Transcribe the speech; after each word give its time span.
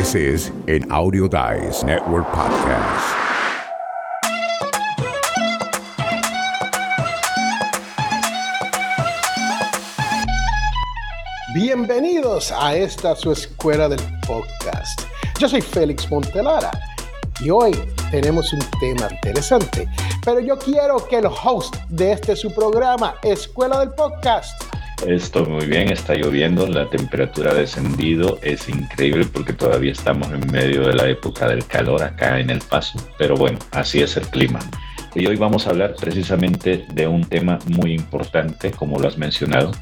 This 0.00 0.14
is 0.14 0.50
an 0.66 0.90
Audio 0.90 1.28
Dice 1.28 1.84
Network 1.84 2.24
podcast. 2.32 3.16
Bienvenidos 11.52 12.50
a 12.50 12.74
esta 12.76 13.14
su 13.14 13.32
escuela 13.32 13.90
del 13.90 14.00
podcast. 14.26 15.02
Yo 15.38 15.46
soy 15.46 15.60
Félix 15.60 16.10
Montelara 16.10 16.70
y 17.40 17.50
hoy 17.50 17.72
tenemos 18.10 18.50
un 18.54 18.60
tema 18.80 19.06
interesante, 19.10 19.86
pero 20.24 20.40
yo 20.40 20.58
quiero 20.58 21.06
que 21.06 21.16
el 21.16 21.26
host 21.26 21.76
de 21.90 22.12
este 22.12 22.36
su 22.36 22.50
programa, 22.54 23.16
Escuela 23.22 23.78
del 23.80 23.90
Podcast, 23.90 24.69
Esto 25.06 25.46
muy 25.46 25.64
bien, 25.64 25.90
está 25.90 26.14
lloviendo, 26.14 26.66
la 26.66 26.88
temperatura 26.90 27.52
ha 27.52 27.54
descendido, 27.54 28.38
es 28.42 28.68
increíble 28.68 29.24
porque 29.32 29.54
todavía 29.54 29.92
estamos 29.92 30.30
en 30.30 30.46
medio 30.52 30.86
de 30.86 30.94
la 30.94 31.08
época 31.08 31.48
del 31.48 31.64
calor 31.66 32.02
acá 32.02 32.38
en 32.38 32.50
El 32.50 32.58
Paso, 32.58 32.98
pero 33.16 33.34
bueno, 33.34 33.58
así 33.70 34.02
es 34.02 34.18
el 34.18 34.26
clima. 34.28 34.60
Y 35.14 35.26
hoy 35.26 35.36
vamos 35.36 35.66
a 35.66 35.70
hablar 35.70 35.94
precisamente 35.98 36.84
de 36.92 37.06
un 37.06 37.24
tema 37.24 37.58
muy 37.66 37.94
importante, 37.94 38.70
como 38.72 38.98
lo 38.98 39.08
has 39.08 39.16
mencionado, 39.16 39.72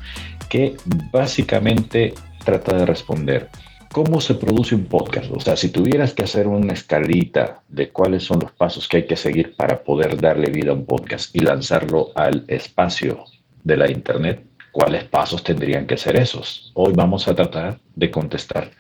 que 0.49 0.77
básicamente 1.12 2.15
trata 2.45 2.77
de 2.77 2.87
responder 2.87 3.48
cómo 3.91 4.21
se 4.21 4.35
produce 4.35 4.77
un 4.77 4.85
podcast. 4.85 5.31
O 5.33 5.41
sea, 5.41 5.57
si 5.57 5.71
tuvieras 5.71 6.15
que 6.15 6.23
hacer 6.23 6.47
una 6.47 6.73
escalita 6.73 7.62
de 7.69 7.91
cuáles 7.91 8.23
son 8.23 8.39
los 8.41 8.53
pasos 8.53 8.87
que 8.87 8.98
hay 8.98 9.07
que 9.07 9.17
seguir 9.17 9.57
para 9.57 9.83
poder 9.83 10.21
darle 10.21 10.51
vida 10.51 10.71
a 10.71 10.75
un 10.75 10.87
podcast 10.87 11.35
y 11.35 11.41
lanzarlo 11.41 12.12
al 12.15 12.45
espacio 12.47 13.25
de 13.65 13.77
la 13.77 13.91
Internet, 13.91 14.48
¿cuáles 14.79 15.03
pasos 15.03 15.43
tendrían 15.43 15.89
que 15.89 15.97
ser 15.97 16.15
esos? 16.15 16.71
Hoy 16.75 16.93
vamos 16.95 17.27
a 17.27 17.35
tratar 17.35 17.81
de 17.97 18.13
contestar 18.13 18.71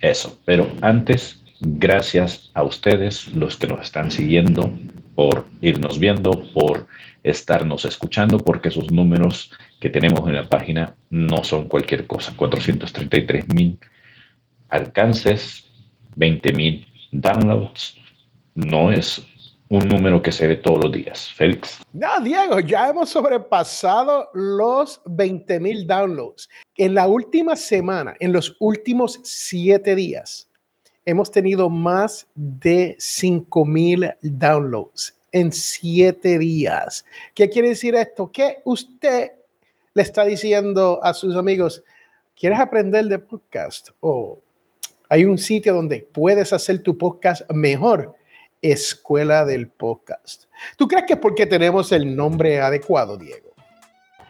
eso. 0.00 0.38
Pero 0.44 0.70
antes, 0.82 1.42
gracias 1.60 2.50
a 2.52 2.62
ustedes, 2.62 3.28
los 3.28 3.56
que 3.56 3.66
nos 3.66 3.80
están 3.80 4.10
siguiendo, 4.10 4.70
por 5.14 5.46
irnos 5.62 5.98
viendo, 5.98 6.30
por 6.52 6.86
estarnos 7.22 7.86
escuchando, 7.86 8.36
porque 8.36 8.68
esos 8.68 8.90
números 8.90 9.50
que 9.80 9.88
tenemos 9.88 10.28
en 10.28 10.34
la 10.34 10.46
página 10.46 10.94
no 11.08 11.42
son 11.42 11.68
cualquier 11.68 12.06
cosa. 12.06 12.34
433 12.36 13.48
mil 13.48 13.78
alcances, 14.68 15.64
20 16.16 16.52
mil 16.52 16.86
downloads, 17.12 17.96
no 18.54 18.92
es 18.92 19.26
un 19.68 19.88
número 19.88 20.22
que 20.22 20.32
se 20.32 20.46
ve 20.46 20.56
todos 20.56 20.84
los 20.84 20.92
días. 20.92 21.32
Félix. 21.34 21.80
No, 21.92 22.20
Diego, 22.22 22.60
ya 22.60 22.88
hemos 22.88 23.10
sobrepasado 23.10 24.30
los 24.34 25.00
20 25.06 25.60
mil 25.60 25.86
downloads. 25.86 26.48
En 26.76 26.94
la 26.94 27.06
última 27.06 27.56
semana, 27.56 28.14
en 28.20 28.32
los 28.32 28.56
últimos 28.60 29.20
siete 29.24 29.94
días, 29.94 30.48
hemos 31.04 31.30
tenido 31.30 31.68
más 31.68 32.28
de 32.34 32.96
5 32.98 33.64
mil 33.64 34.12
downloads 34.22 35.16
en 35.32 35.52
siete 35.52 36.38
días. 36.38 37.04
¿Qué 37.34 37.50
quiere 37.50 37.68
decir 37.68 37.94
esto? 37.94 38.30
Que 38.30 38.62
usted 38.64 39.32
le 39.92 40.02
está 40.02 40.24
diciendo 40.24 41.00
a 41.02 41.12
sus 41.12 41.36
amigos, 41.36 41.82
¿quieres 42.38 42.58
aprender 42.58 43.04
de 43.06 43.18
podcast? 43.18 43.90
O 44.00 44.40
hay 45.08 45.24
un 45.24 45.38
sitio 45.38 45.74
donde 45.74 46.08
puedes 46.12 46.52
hacer 46.52 46.82
tu 46.82 46.96
podcast 46.96 47.42
mejor. 47.50 48.14
Escuela 48.62 49.44
del 49.44 49.68
Podcast. 49.68 50.44
¿Tú 50.76 50.88
crees 50.88 51.04
que 51.06 51.14
es 51.14 51.18
porque 51.18 51.46
tenemos 51.46 51.92
el 51.92 52.16
nombre 52.16 52.60
adecuado, 52.60 53.16
Diego? 53.16 53.54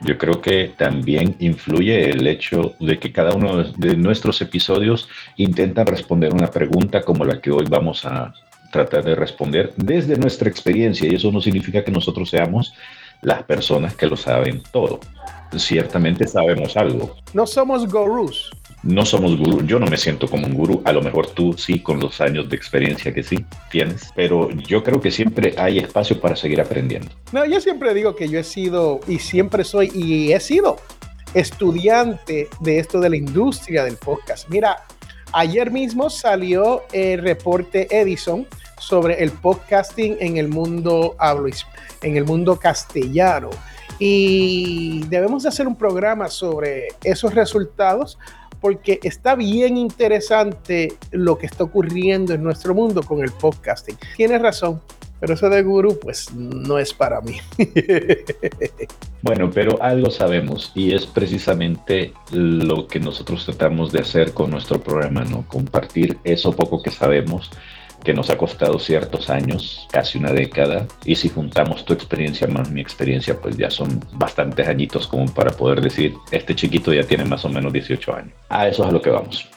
Yo 0.01 0.19
creo 0.19 0.43
que 0.43 0.75
también 0.77 1.37
influye 1.39 2.11
el 2.11 2.27
hecho 2.27 2.75
de 2.81 2.99
que 2.99 3.13
cada 3.13 3.35
uno 3.35 3.65
de 3.65 3.97
nuestros 3.97 4.41
episodios 4.43 5.09
intenta 5.37 5.85
responder 5.85 6.35
una 6.35 6.51
pregunta 6.51 7.01
como 7.01 7.25
la 7.25 7.41
que 7.41 7.51
hoy 7.51 7.65
vamos 7.69 8.05
a 8.05 8.35
tratar 8.71 9.05
de 9.05 9.15
responder 9.15 9.73
desde 9.77 10.17
nuestra 10.17 10.51
experiencia 10.51 11.09
y 11.09 11.15
eso 11.15 11.33
no 11.33 11.41
significa 11.41 11.83
que 11.83 11.93
nosotros 11.93 12.29
seamos 12.29 12.75
las 13.23 13.43
personas 13.45 13.97
que 13.97 14.07
lo 14.07 14.17
saben 14.17 14.63
todo. 14.71 15.01
Ciertamente 15.57 16.27
sabemos 16.27 16.77
algo. 16.77 17.17
No 17.33 17.47
somos 17.47 17.91
gurús. 17.91 18.51
No 18.87 19.05
somos 19.05 19.37
gurú. 19.37 19.63
Yo 19.67 19.81
no 19.81 19.87
me 19.87 19.97
siento 19.97 20.29
como 20.29 20.47
un 20.47 20.55
gurú. 20.55 20.81
A 20.85 20.93
lo 20.93 21.03
mejor 21.03 21.27
tú 21.31 21.55
sí, 21.55 21.81
con 21.81 21.99
los 21.99 22.21
años 22.21 22.49
de 22.49 22.55
experiencia 22.55 23.13
que 23.13 23.25
sí 23.25 23.45
tienes. 23.69 24.13
Pero 24.15 24.49
yo 24.51 24.85
creo 24.85 25.01
que 25.01 25.11
siempre 25.11 25.55
hay 25.59 25.79
espacio 25.79 26.21
para 26.21 26.37
seguir 26.37 26.61
aprendiendo. 26.61 27.09
No, 27.33 27.45
yo 27.45 27.61
siempre 27.61 27.93
digo 27.95 28.15
que 28.15 28.29
yo 28.29 28.39
he 28.39 28.45
sido 28.45 29.01
y 29.09 29.19
siempre 29.19 29.65
soy 29.65 29.91
y 29.93 30.33
he 30.33 30.39
sido 30.39 30.77
estudiante 31.35 32.49
de 32.61 32.79
esto 32.79 33.01
de 33.01 33.11
la 33.11 33.17
industria 33.17 33.83
del 33.83 33.97
podcast. 33.97 34.49
Mira, 34.49 34.85
ayer 35.33 35.73
mismo 35.73 36.09
salió 36.09 36.85
el 36.93 37.21
reporte 37.21 37.89
Edison 37.91 38.47
sobre 38.79 39.21
el 39.21 39.33
podcasting 39.33 40.17
en 40.21 40.37
el 40.37 40.49
mundo 40.49 41.17
hablo 41.19 41.49
en 42.03 42.17
el 42.17 42.25
mundo 42.25 42.57
castellano 42.57 43.51
y 43.99 45.05
debemos 45.09 45.47
hacer 45.47 45.67
un 45.67 45.77
programa 45.77 46.29
sobre 46.29 46.89
esos 47.03 47.35
resultados 47.35 48.19
porque 48.67 48.99
está 49.05 49.37
bien 49.37 49.77
interesante 49.77 50.93
lo 51.13 51.39
que 51.39 51.47
está 51.47 51.63
ocurriendo 51.63 52.35
en 52.35 52.43
nuestro 52.43 52.75
mundo 52.75 53.01
con 53.01 53.23
el 53.23 53.31
podcasting. 53.31 53.97
Tienes 54.17 54.43
razón, 54.43 54.81
pero 55.21 55.35
eso 55.35 55.49
de 55.49 55.63
gurú 55.63 55.97
pues 56.03 56.35
no 56.35 56.77
es 56.77 56.93
para 56.93 57.21
mí. 57.21 57.37
bueno, 59.23 59.49
pero 59.55 59.81
algo 59.81 60.11
sabemos 60.11 60.73
y 60.75 60.97
es 60.97 61.07
precisamente 61.07 62.13
lo 62.33 62.89
que 62.89 62.99
nosotros 62.99 63.47
tratamos 63.47 63.93
de 63.93 64.01
hacer 64.01 64.33
con 64.33 64.51
nuestro 64.51 64.81
programa, 64.81 65.23
¿no? 65.23 65.47
Compartir 65.47 66.19
eso 66.25 66.51
poco 66.51 66.83
que 66.83 66.91
sabemos 66.91 67.53
que 68.07 68.15
nos 68.15 68.31
ha 68.31 68.39
costado 68.39 68.79
ciertos 68.79 69.29
años, 69.31 69.89
casi 69.91 70.17
una 70.17 70.31
década, 70.31 70.87
y 71.05 71.17
si 71.17 71.29
juntamos 71.29 71.85
tu 71.85 71.93
experiencia 71.93 72.47
más 72.47 72.71
mi 72.71 72.81
experiencia, 72.81 73.37
pues 73.41 73.57
ya 73.57 73.69
son 73.69 74.01
bastantes 74.13 74.69
añitos 74.69 75.09
como 75.09 75.27
para 75.27 75.51
poder 75.51 75.81
decir, 75.81 76.15
este 76.31 76.55
chiquito 76.55 76.93
ya 76.93 77.03
tiene 77.03 77.25
más 77.25 77.45
o 77.45 77.49
menos 77.49 77.73
18 77.73 78.15
años. 78.15 78.33
A 78.49 78.69
eso 78.69 78.85
es 78.85 78.91
a 78.91 78.93
lo 78.93 79.03
que 79.03 79.11
vamos. 79.11 79.49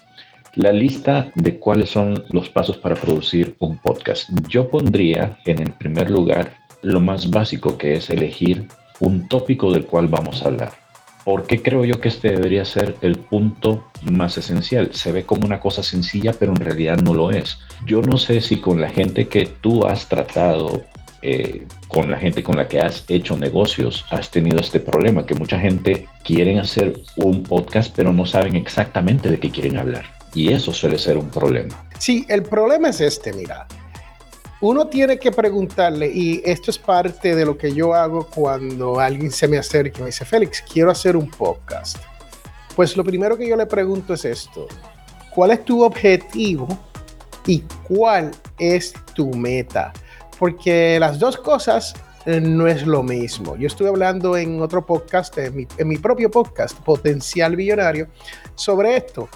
La 0.55 0.71
lista 0.71 1.31
de 1.35 1.59
cuáles 1.59 1.91
son 1.91 2.23
los 2.31 2.49
pasos 2.49 2.75
para 2.77 2.95
producir 2.95 3.55
un 3.59 3.77
podcast. 3.77 4.27
Yo 4.47 4.67
pondría 4.67 5.37
en 5.45 5.59
el 5.61 5.71
primer 5.73 6.09
lugar 6.09 6.51
lo 6.81 6.99
más 6.99 7.29
básico 7.29 7.77
que 7.77 7.93
es 7.93 8.09
elegir 8.09 8.67
un 8.99 9.27
tópico 9.27 9.71
del 9.71 9.85
cual 9.85 10.07
vamos 10.07 10.41
a 10.41 10.47
hablar. 10.47 10.71
¿Por 11.29 11.45
qué 11.45 11.61
creo 11.61 11.85
yo 11.85 12.01
que 12.01 12.07
este 12.07 12.31
debería 12.31 12.65
ser 12.65 12.95
el 13.01 13.19
punto 13.19 13.85
más 14.01 14.39
esencial? 14.39 14.95
Se 14.95 15.11
ve 15.11 15.25
como 15.27 15.45
una 15.45 15.59
cosa 15.59 15.83
sencilla, 15.83 16.33
pero 16.33 16.53
en 16.53 16.59
realidad 16.59 16.97
no 16.97 17.13
lo 17.13 17.29
es. 17.29 17.59
Yo 17.85 18.01
no 18.01 18.17
sé 18.17 18.41
si 18.41 18.59
con 18.59 18.81
la 18.81 18.89
gente 18.89 19.27
que 19.27 19.45
tú 19.45 19.85
has 19.85 20.09
tratado, 20.09 20.81
eh, 21.21 21.67
con 21.87 22.09
la 22.09 22.17
gente 22.17 22.41
con 22.41 22.57
la 22.57 22.67
que 22.67 22.79
has 22.79 23.05
hecho 23.07 23.37
negocios, 23.37 24.07
has 24.09 24.31
tenido 24.31 24.59
este 24.59 24.79
problema, 24.79 25.27
que 25.27 25.35
mucha 25.35 25.59
gente 25.59 26.07
quiere 26.23 26.59
hacer 26.59 26.99
un 27.15 27.43
podcast, 27.43 27.93
pero 27.95 28.11
no 28.11 28.25
saben 28.25 28.55
exactamente 28.55 29.29
de 29.29 29.39
qué 29.39 29.51
quieren 29.51 29.77
hablar. 29.77 30.05
Y 30.33 30.51
eso 30.51 30.73
suele 30.73 30.97
ser 30.97 31.15
un 31.15 31.29
problema. 31.29 31.85
Sí, 31.99 32.25
el 32.27 32.41
problema 32.41 32.89
es 32.89 33.01
este, 33.01 33.33
mira 33.33 33.67
uno 34.61 34.87
tiene 34.87 35.17
que 35.17 35.31
preguntarle, 35.31 36.11
y 36.13 36.41
esto 36.43 36.69
es 36.69 36.77
parte 36.77 37.35
de 37.35 37.45
lo 37.45 37.57
que 37.57 37.73
yo 37.73 37.93
hago 37.93 38.25
cuando 38.25 38.99
alguien 38.99 39.31
se 39.31 39.47
me 39.47 39.57
acerca 39.57 39.99
y 39.99 40.01
me 40.01 40.05
dice, 40.07 40.25
Félix, 40.25 40.61
quiero 40.61 40.91
hacer 40.91 41.15
un 41.15 41.29
podcast. 41.29 41.97
Pues 42.75 42.97
lo 42.97 43.03
primero 43.03 43.37
que 43.37 43.47
yo 43.47 43.55
le 43.55 43.65
pregunto 43.65 44.13
es 44.13 44.25
esto, 44.25 44.67
¿cuál 45.33 45.51
es 45.51 45.63
tu 45.63 45.83
objetivo 45.83 46.67
y 47.45 47.63
cuál 47.87 48.31
es 48.57 48.93
tu 49.13 49.33
meta? 49.33 49.93
Porque 50.37 50.97
las 50.99 51.19
dos 51.19 51.37
cosas 51.37 51.93
no 52.25 52.67
es 52.67 52.85
lo 52.85 53.01
mismo. 53.01 53.55
Yo 53.55 53.67
estuve 53.67 53.89
hablando 53.89 54.35
en 54.35 54.61
otro 54.61 54.85
podcast, 54.85 55.37
en 55.37 55.55
mi, 55.55 55.67
en 55.77 55.87
mi 55.87 55.97
propio 55.97 56.29
podcast, 56.29 56.77
Potencial 56.79 57.55
Billonario, 57.55 58.07
sobre 58.55 58.97
esto 58.97 59.29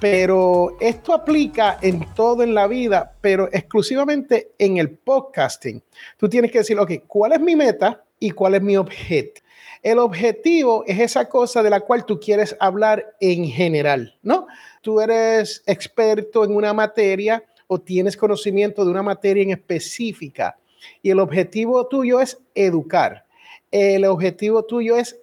pero 0.00 0.76
esto 0.80 1.12
aplica 1.12 1.78
en 1.82 2.06
todo 2.14 2.42
en 2.42 2.54
la 2.54 2.66
vida, 2.66 3.14
pero 3.20 3.48
exclusivamente 3.52 4.52
en 4.58 4.78
el 4.78 4.90
podcasting. 4.90 5.82
Tú 6.16 6.28
tienes 6.28 6.50
que 6.50 6.58
decir, 6.58 6.78
ok, 6.78 6.92
¿cuál 7.06 7.32
es 7.32 7.40
mi 7.40 7.54
meta 7.54 8.02
y 8.18 8.30
cuál 8.30 8.54
es 8.54 8.62
mi 8.62 8.76
objetivo? 8.76 9.46
El 9.82 9.98
objetivo 9.98 10.84
es 10.86 10.98
esa 10.98 11.28
cosa 11.28 11.62
de 11.62 11.70
la 11.70 11.80
cual 11.80 12.04
tú 12.04 12.18
quieres 12.18 12.56
hablar 12.60 13.14
en 13.20 13.46
general, 13.46 14.18
¿no? 14.22 14.46
Tú 14.82 15.00
eres 15.00 15.62
experto 15.66 16.44
en 16.44 16.54
una 16.54 16.74
materia 16.74 17.42
o 17.66 17.80
tienes 17.80 18.16
conocimiento 18.16 18.84
de 18.84 18.90
una 18.90 19.02
materia 19.02 19.42
en 19.42 19.50
específica 19.50 20.58
y 21.02 21.10
el 21.10 21.20
objetivo 21.20 21.86
tuyo 21.86 22.20
es 22.20 22.38
educar. 22.54 23.26
El 23.70 24.04
objetivo 24.04 24.64
tuyo 24.64 24.96
es 24.96 25.19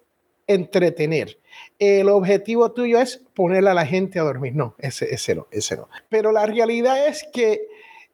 entretener 0.48 1.38
el 1.80 2.10
objetivo 2.10 2.72
tuyo 2.72 3.00
es 3.00 3.22
poner 3.34 3.68
a 3.68 3.74
la 3.74 3.86
gente 3.86 4.20
a 4.20 4.24
dormir. 4.24 4.56
No, 4.56 4.76
ese, 4.80 5.14
ese 5.14 5.36
no, 5.36 5.48
ese 5.52 5.76
no. 5.78 5.90
Pero 6.10 6.32
la 6.32 6.46
realidad 6.46 7.08
es 7.08 7.28
que 7.32 7.68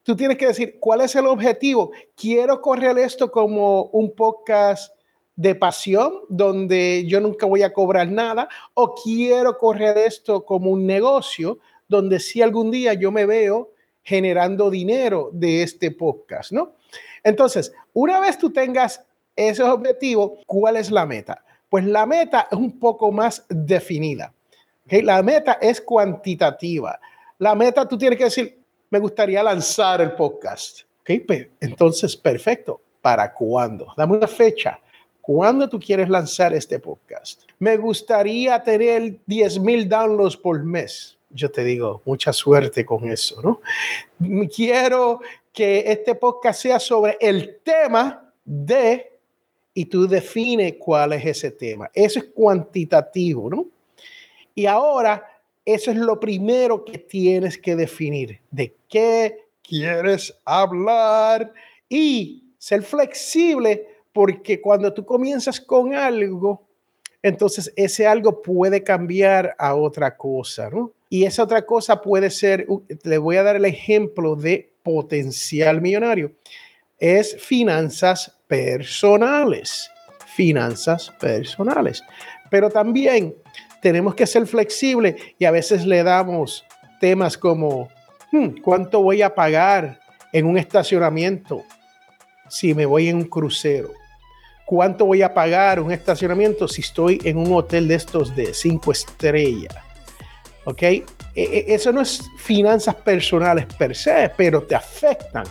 tú 0.04 0.16
tienes 0.16 0.38
que 0.38 0.48
decir, 0.48 0.78
¿cuál 0.80 1.02
es 1.02 1.16
el 1.16 1.28
objetivo? 1.28 1.92
Quiero 2.16 2.62
correr 2.62 2.98
esto 2.98 3.32
como 3.32 3.86
un 3.86 4.14
podcast 4.16 4.94
de 5.36 5.56
pasión 5.56 6.20
donde 6.30 7.06
yo 7.08 7.20
nunca 7.20 7.46
voy 7.46 7.64
a 7.64 7.74
cobrar 7.74 8.12
nada 8.12 8.48
o 8.74 8.94
quiero 8.94 9.58
correr 9.58 9.98
esto 9.98 10.46
como 10.46 10.70
un 10.70 10.86
negocio 10.86 11.60
donde 11.88 12.20
si 12.20 12.42
algún 12.42 12.70
día 12.70 12.94
yo 12.94 13.12
me 13.12 13.26
veo 13.26 13.72
generando 14.04 14.70
dinero 14.70 15.30
de 15.32 15.64
este 15.64 15.90
podcast, 15.90 16.52
¿no? 16.52 16.76
Entonces, 17.24 17.74
una 17.94 18.20
vez 18.20 18.38
tú 18.38 18.52
tengas 18.52 19.06
esos 19.36 19.70
objetivos, 19.70 20.34
¿cuál 20.46 20.76
es 20.76 20.92
la 20.92 21.06
meta? 21.06 21.44
Pues 21.74 21.86
la 21.86 22.06
meta 22.06 22.48
es 22.52 22.58
un 22.60 22.78
poco 22.78 23.12
más 23.12 23.48
definida. 23.50 24.32
¿okay? 24.86 25.02
La 25.02 25.24
meta 25.24 25.54
es 25.54 25.82
cuantitativa. 25.82 27.00
La 27.40 27.56
meta 27.56 27.88
tú 27.88 27.98
tienes 27.98 28.20
que 28.20 28.26
decir, 28.26 28.60
me 28.92 29.00
gustaría 29.00 29.42
lanzar 29.42 30.00
el 30.00 30.12
podcast. 30.12 30.82
¿okay? 31.02 31.22
Pues, 31.22 31.48
entonces, 31.60 32.16
perfecto. 32.16 32.80
¿Para 33.02 33.34
cuándo? 33.34 33.88
Dame 33.98 34.18
una 34.18 34.28
fecha. 34.28 34.80
¿Cuándo 35.20 35.68
tú 35.68 35.80
quieres 35.80 36.10
lanzar 36.10 36.54
este 36.54 36.78
podcast? 36.78 37.42
Me 37.58 37.76
gustaría 37.78 38.62
tener 38.62 39.16
10 39.26 39.58
mil 39.58 39.90
downloads 39.90 40.38
por 40.38 40.64
mes. 40.64 41.18
Yo 41.32 41.50
te 41.50 41.64
digo, 41.64 42.04
mucha 42.06 42.32
suerte 42.32 42.86
con 42.86 43.10
eso, 43.10 43.42
¿no? 43.42 43.62
Quiero 44.48 45.22
que 45.52 45.86
este 45.88 46.14
podcast 46.14 46.62
sea 46.62 46.80
sobre 46.80 47.18
el 47.20 47.62
tema 47.64 48.32
de 48.46 49.13
y 49.74 49.86
tú 49.86 50.08
defines 50.08 50.76
cuál 50.80 51.14
es 51.14 51.26
ese 51.26 51.52
tema. 51.52 51.90
Eso 51.94 52.20
es 52.20 52.26
cuantitativo, 52.26 53.50
¿no? 53.50 53.68
Y 54.56 54.66
ahora, 54.66 55.26
eso 55.66 55.92
es 55.92 55.98
lo 55.98 56.20
primero 56.20 56.86
que 56.86 56.98
tienes 57.00 57.58
que 57.58 57.76
definir, 57.76 58.40
de 58.52 58.76
qué 58.88 59.38
quieres 59.68 60.36
hablar 60.46 61.52
y 61.90 62.44
ser 62.58 62.84
flexible, 62.84 63.88
porque 64.12 64.62
cuando 64.62 64.94
tú 64.94 65.06
comienzas 65.06 65.60
con 65.60 65.96
algo, 65.96 66.62
entonces 67.24 67.72
ese 67.76 68.06
algo 68.06 68.42
puede 68.42 68.84
cambiar 68.84 69.56
a 69.58 69.76
otra 69.76 70.16
cosa, 70.16 70.70
¿no? 70.70 70.92
Y 71.10 71.26
esa 71.26 71.44
otra 71.44 71.66
cosa 71.66 72.02
puede 72.02 72.30
ser, 72.30 72.68
le 73.04 73.18
voy 73.18 73.38
a 73.38 73.44
dar 73.44 73.56
el 73.56 73.66
ejemplo 73.66 74.36
de 74.36 74.72
potencial 74.84 75.82
millonario, 75.82 76.34
es 77.04 77.36
finanzas 77.36 78.34
personales, 78.48 79.92
finanzas 80.26 81.12
personales. 81.20 82.02
Pero 82.50 82.70
también 82.70 83.36
tenemos 83.82 84.16
que 84.16 84.26
ser 84.26 84.48
flexibles 84.48 85.16
y 85.38 85.44
a 85.44 85.52
veces 85.52 85.86
le 85.86 86.02
damos 86.02 86.64
temas 87.02 87.38
como, 87.38 87.90
hmm, 88.32 88.62
¿cuánto 88.64 89.02
voy 89.02 89.22
a 89.22 89.36
pagar 89.36 90.00
en 90.32 90.46
un 90.46 90.58
estacionamiento 90.58 91.66
si 92.48 92.74
me 92.74 92.86
voy 92.86 93.10
en 93.10 93.18
un 93.18 93.26
crucero? 93.26 93.92
¿Cuánto 94.66 95.06
voy 95.06 95.24
a 95.24 95.34
pagar 95.34 95.82
un 95.82 95.92
estacionamiento 95.92 96.70
si 96.70 96.80
estoy 96.80 97.20
en 97.26 97.38
un 97.38 97.54
hotel 97.54 97.90
de 97.90 97.96
estos 97.96 98.34
de 98.34 98.54
cinco 98.54 98.94
estrellas? 98.94 99.76
¿Ok? 100.64 100.84
E, 100.84 101.04
e, 101.36 101.66
eso 101.68 101.92
no 101.92 102.00
es 102.00 102.24
finanzas 102.38 102.96
personales 102.96 103.66
per 103.78 103.94
se, 103.94 104.32
pero 104.38 104.64
te 104.64 104.76
afectan. 104.76 105.44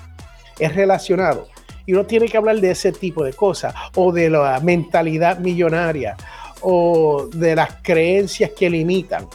Es 0.63 0.75
relacionado. 0.75 1.49
Y 1.87 1.93
uno 1.93 2.07
tiene 2.07 2.29
que 2.29 2.37
hablar 2.37 2.61
de 2.61 2.71
ese 2.71 2.93
tipo 2.93 3.25
de 3.25 3.33
cosas, 3.33 3.75
o 3.97 4.13
de 4.13 4.31
la 4.31 4.61
mentalidad 4.61 5.39
millonaria, 5.39 6.17
o 6.61 7.29
de 7.33 7.57
las 7.57 7.79
creencias 7.83 8.51
que 8.57 8.71
limitan. 8.71 9.27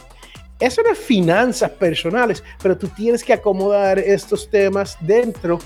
Eso 0.58 0.82
no 0.82 0.90
es 0.90 0.98
finanzas 0.98 1.70
personales, 1.70 2.42
pero 2.62 2.76
tú 2.76 2.88
tienes 2.88 3.22
que 3.22 3.34
acomodar 3.34 3.98
estos 3.98 4.48
temas 4.50 4.96
dentro 5.00 5.58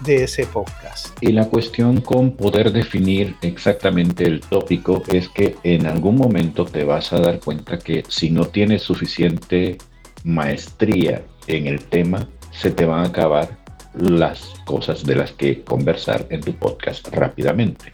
de 0.00 0.24
ese 0.24 0.46
podcast. 0.46 1.08
Y 1.20 1.32
la 1.32 1.46
cuestión 1.48 2.00
con 2.00 2.32
poder 2.32 2.72
definir 2.72 3.34
exactamente 3.42 4.24
el 4.24 4.40
tópico 4.40 5.02
es 5.08 5.28
que 5.28 5.56
en 5.62 5.86
algún 5.86 6.16
momento 6.16 6.64
te 6.64 6.84
vas 6.84 7.12
a 7.12 7.20
dar 7.20 7.40
cuenta 7.40 7.78
que 7.78 8.04
si 8.08 8.30
no 8.30 8.46
tienes 8.46 8.82
suficiente 8.82 9.78
maestría 10.24 11.22
en 11.46 11.66
el 11.66 11.84
tema, 11.84 12.28
se 12.50 12.70
te 12.70 12.84
van 12.84 13.00
a 13.00 13.08
acabar 13.08 13.59
las 13.94 14.54
cosas 14.64 15.04
de 15.04 15.16
las 15.16 15.32
que 15.32 15.62
conversar 15.62 16.26
en 16.30 16.40
tu 16.40 16.52
podcast 16.54 17.08
rápidamente. 17.08 17.92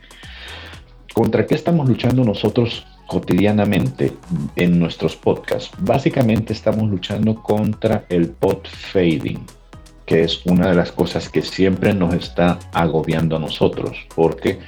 ¿Contra 1.12 1.46
qué 1.46 1.54
estamos 1.54 1.88
luchando 1.88 2.24
nosotros 2.24 2.86
cotidianamente 3.06 4.12
en 4.56 4.78
nuestros 4.78 5.16
podcasts? 5.16 5.70
Básicamente 5.78 6.52
estamos 6.52 6.90
luchando 6.90 7.42
contra 7.42 8.04
el 8.08 8.30
pod 8.30 8.66
fading, 8.66 9.44
que 10.04 10.22
es 10.22 10.44
una 10.44 10.68
de 10.68 10.74
las 10.74 10.92
cosas 10.92 11.28
que 11.28 11.42
siempre 11.42 11.94
nos 11.94 12.14
está 12.14 12.58
agobiando 12.72 13.36
a 13.36 13.40
nosotros, 13.40 14.06
porque 14.14 14.58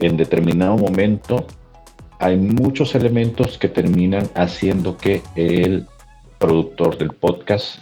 en 0.00 0.16
determinado 0.16 0.76
momento 0.76 1.46
hay 2.18 2.36
muchos 2.36 2.94
elementos 2.94 3.58
que 3.58 3.68
terminan 3.68 4.30
haciendo 4.34 4.96
que 4.96 5.22
el 5.34 5.86
productor 6.38 6.96
del 6.96 7.10
podcast 7.10 7.80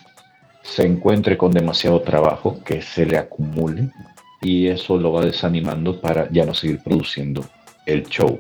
se 0.63 0.85
encuentre 0.85 1.37
con 1.37 1.53
demasiado 1.53 2.01
trabajo, 2.01 2.63
que 2.65 2.83
se 2.83 3.07
le 3.07 3.19
acumule 3.19 3.91
y 4.43 4.69
eso 4.69 4.97
lo 4.97 5.13
va 5.13 5.25
desanimando 5.25 6.01
para 6.01 6.31
ya 6.31 6.45
no 6.45 6.55
seguir 6.55 6.81
produciendo 6.83 7.45
el 7.87 8.07
show 8.07 8.39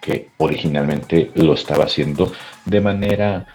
que 0.00 0.30
originalmente 0.38 1.30
lo 1.34 1.54
estaba 1.54 1.84
haciendo 1.84 2.32
de 2.64 2.80
manera, 2.80 3.46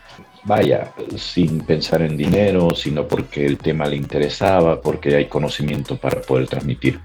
vaya, 0.44 0.92
sin 1.16 1.62
pensar 1.62 2.02
en 2.02 2.18
dinero, 2.18 2.76
sino 2.76 3.08
porque 3.08 3.46
el 3.46 3.58
tema 3.58 3.86
le 3.86 3.96
interesaba, 3.96 4.82
porque 4.82 5.16
hay 5.16 5.26
conocimiento 5.26 5.98
para 5.98 6.22
poder 6.22 6.48
transmitir. 6.48 7.00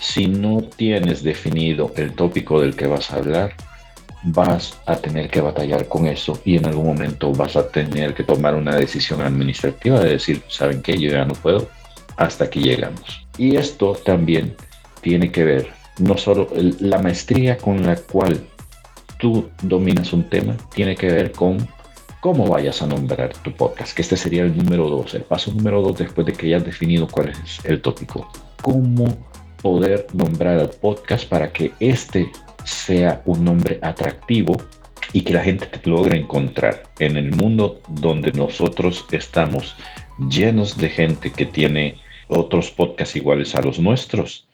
Si 0.00 0.26
no 0.26 0.62
tienes 0.62 1.22
definido 1.22 1.92
el 1.96 2.12
tópico 2.12 2.60
del 2.60 2.76
que 2.76 2.86
vas 2.86 3.10
a 3.10 3.16
hablar, 3.16 3.54
vas 4.24 4.78
a 4.86 4.96
tener 4.96 5.28
que 5.30 5.40
batallar 5.40 5.88
con 5.88 6.06
eso 6.06 6.38
y 6.44 6.56
en 6.56 6.66
algún 6.66 6.86
momento 6.86 7.32
vas 7.32 7.56
a 7.56 7.68
tener 7.68 8.14
que 8.14 8.24
tomar 8.24 8.54
una 8.54 8.76
decisión 8.76 9.20
administrativa 9.20 10.00
de 10.00 10.10
decir, 10.10 10.42
¿saben 10.48 10.82
qué? 10.82 10.98
Yo 10.98 11.10
ya 11.10 11.24
no 11.24 11.34
puedo, 11.34 11.68
hasta 12.16 12.44
aquí 12.44 12.60
llegamos. 12.60 13.26
Y 13.38 13.56
esto 13.56 13.94
también 14.04 14.54
tiene 15.00 15.32
que 15.32 15.44
ver, 15.44 15.68
no 15.98 16.16
solo 16.16 16.48
la 16.80 16.98
maestría 16.98 17.56
con 17.58 17.84
la 17.84 17.96
cual 17.96 18.40
tú 19.18 19.48
dominas 19.62 20.12
un 20.12 20.28
tema, 20.28 20.56
tiene 20.74 20.96
que 20.96 21.06
ver 21.06 21.32
con 21.32 21.66
cómo 22.20 22.46
vayas 22.46 22.82
a 22.82 22.86
nombrar 22.86 23.32
tu 23.38 23.52
podcast, 23.52 23.94
que 23.94 24.02
este 24.02 24.16
sería 24.16 24.42
el 24.42 24.56
número 24.56 24.88
dos, 24.88 25.14
el 25.14 25.22
paso 25.22 25.52
número 25.52 25.82
dos 25.82 25.98
después 25.98 26.26
de 26.26 26.32
que 26.32 26.46
hayas 26.46 26.64
definido 26.64 27.08
cuál 27.08 27.30
es 27.30 27.64
el 27.64 27.80
tópico. 27.82 28.30
Cómo 28.62 29.06
poder 29.60 30.06
nombrar 30.12 30.58
al 30.58 30.70
podcast 30.70 31.28
para 31.28 31.52
que 31.52 31.72
este 31.80 32.30
sea 32.64 33.22
un 33.24 33.44
nombre 33.44 33.78
atractivo 33.82 34.56
y 35.12 35.22
que 35.22 35.34
la 35.34 35.42
gente 35.42 35.66
te 35.66 35.88
logre 35.88 36.18
encontrar 36.18 36.84
en 36.98 37.16
el 37.16 37.32
mundo 37.32 37.80
donde 37.88 38.32
nosotros 38.32 39.04
estamos 39.10 39.76
llenos 40.30 40.76
de 40.78 40.88
gente 40.88 41.32
que 41.32 41.46
tiene 41.46 42.00
otros 42.28 42.70
podcasts 42.70 43.16
iguales 43.16 43.54
a 43.54 43.62
los 43.62 43.78
nuestros. 43.78 44.46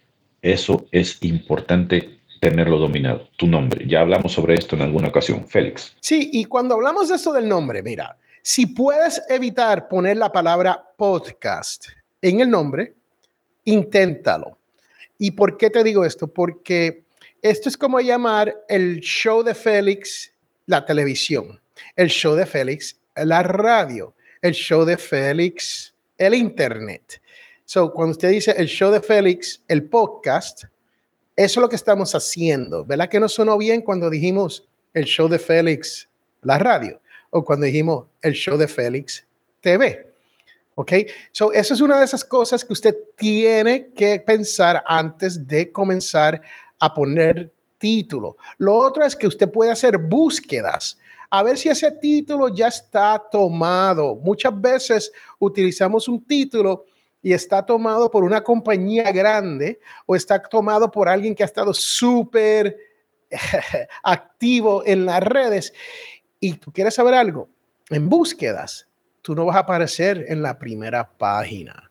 Eso 0.43 0.87
es 0.91 1.19
importante 1.23 2.19
tenerlo 2.41 2.79
dominado, 2.79 3.29
tu 3.37 3.47
nombre. 3.47 3.87
Ya 3.87 4.01
hablamos 4.01 4.33
sobre 4.33 4.55
esto 4.55 4.77
en 4.77 4.83
alguna 4.83 5.09
ocasión, 5.09 5.47
Félix. 5.47 5.97
Sí, 6.01 6.31
y 6.33 6.45
cuando 6.45 6.75
hablamos 6.75 7.09
de 7.09 7.17
eso 7.17 7.33
del 7.33 7.49
nombre, 7.49 7.83
mira, 7.83 8.17
si 8.43 8.67
puedes 8.67 9.23
evitar 9.29 9.89
poner 9.89 10.17
la 10.17 10.33
palabra 10.33 10.83
podcast 10.97 11.89
en 12.23 12.41
el 12.41 12.51
nombre, 12.51 12.95
inténtalo. 13.65 14.59
¿Y 15.19 15.33
por 15.33 15.57
qué 15.57 15.71
te 15.71 15.83
digo 15.83 16.05
esto? 16.05 16.29
Porque 16.29 17.03
esto 17.43 17.69
es 17.69 17.77
como 17.77 18.01
llamar 18.01 18.65
el 18.69 19.01
show 19.01 19.43
de 19.43 19.55
Félix 19.55 20.33
la 20.67 20.85
televisión, 20.85 21.61
el 21.97 22.09
show 22.09 22.35
de 22.35 22.47
Félix 22.47 22.99
la 23.17 23.43
radio, 23.43 24.15
el 24.43 24.53
show 24.53 24.85
de 24.85 24.97
Félix 24.97 25.95
el 26.19 26.35
internet. 26.35 27.21
So, 27.65 27.93
cuando 27.93 28.13
usted 28.13 28.31
dice 28.31 28.55
el 28.57 28.67
show 28.67 28.91
de 28.91 29.01
Félix, 29.01 29.63
el 29.69 29.85
podcast, 29.85 30.65
eso 31.37 31.61
es 31.61 31.63
lo 31.63 31.69
que 31.69 31.77
estamos 31.77 32.15
haciendo. 32.15 32.85
¿Verdad 32.85 33.09
que 33.09 33.21
no 33.21 33.29
sonó 33.29 33.57
bien 33.57 33.83
cuando 33.83 34.11
dijimos 34.11 34.69
el 34.95 35.05
show 35.05 35.29
de 35.29 35.39
Félix 35.39 36.09
la 36.43 36.59
radio 36.59 37.01
o 37.31 37.45
cuando 37.45 37.67
dijimos 37.67 38.07
el 38.23 38.33
show 38.33 38.57
de 38.57 38.67
Félix 38.67 39.25
TV? 39.61 40.07
¿Ok? 40.75 40.93
So, 41.33 41.53
eso 41.53 41.75
es 41.75 41.81
una 41.81 41.99
de 41.99 42.05
esas 42.05 42.25
cosas 42.25 42.65
que 42.65 42.73
usted 42.73 42.97
tiene 43.17 43.89
que 43.95 44.21
pensar 44.21 44.83
antes 44.87 45.47
de 45.47 45.71
comenzar 45.71 46.41
a 46.79 46.95
poner 46.95 47.53
título. 47.79 48.37
Lo 48.59 48.75
otro 48.75 49.05
es 49.05 49.15
que 49.15 49.27
usted 49.27 49.51
puede 49.51 49.71
hacer 49.71 49.99
búsquedas 49.99 50.99
a 51.31 51.43
ver 51.43 51.59
si 51.59 51.69
ese 51.69 51.93
título 51.93 52.49
ya 52.49 52.69
está 52.69 53.23
tomado. 53.31 54.17
Muchas 54.17 54.59
veces 54.59 55.13
utilizamos 55.39 56.09
un 56.09 56.25
título 56.25 56.87
y 57.21 57.33
está 57.33 57.65
tomado 57.65 58.11
por 58.11 58.25
una 58.25 58.43
compañía 58.43 59.11
grande 59.13 59.81
o 60.07 60.17
está 60.17 60.41
tomado 60.43 60.91
por 60.91 61.09
alguien 61.09 61.35
que 61.35 61.43
ha 61.43 61.47
estado 61.47 61.75
súper 61.75 62.77
activo 64.03 64.83
en 64.87 65.05
las 65.05 65.23
redes. 65.23 65.73
Y 66.41 66.55
tú 66.55 66.73
quieres 66.73 66.95
saber 66.95 67.15
algo, 67.15 67.51
en 67.91 68.09
búsquedas, 68.09 68.89
tú 69.21 69.35
no 69.35 69.45
vas 69.45 69.57
a 69.57 69.61
aparecer 69.61 70.25
en 70.29 70.41
la 70.41 70.59
primera 70.59 71.11
página. 71.19 71.91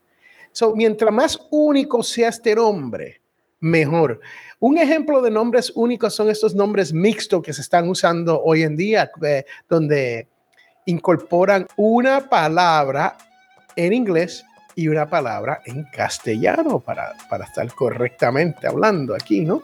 So, 0.52 0.76
mientras 0.76 1.14
más 1.14 1.40
único 1.52 2.02
sea 2.02 2.30
este 2.30 2.56
nombre, 2.56 3.22
mejor. 3.60 4.20
Un 4.60 4.78
ejemplo 4.78 5.22
de 5.22 5.32
nombres 5.32 5.72
únicos 5.76 6.16
son 6.16 6.30
estos 6.30 6.56
nombres 6.56 6.94
mixtos 6.94 7.42
que 7.42 7.54
se 7.54 7.62
están 7.62 7.90
usando 7.90 8.42
hoy 8.42 8.64
en 8.64 8.76
día, 8.76 9.12
eh, 9.24 9.46
donde 9.70 10.28
incorporan 10.86 11.68
una 11.76 12.30
palabra 12.30 13.18
en 13.76 13.94
inglés 13.94 14.44
y 14.76 14.88
una 14.88 15.10
palabra 15.10 15.62
en 15.66 15.84
castellano 15.86 16.80
para, 16.80 17.14
para 17.30 17.46
estar 17.46 17.68
correctamente 17.74 18.68
hablando 18.68 19.16
aquí, 19.16 19.42
¿no? 19.42 19.64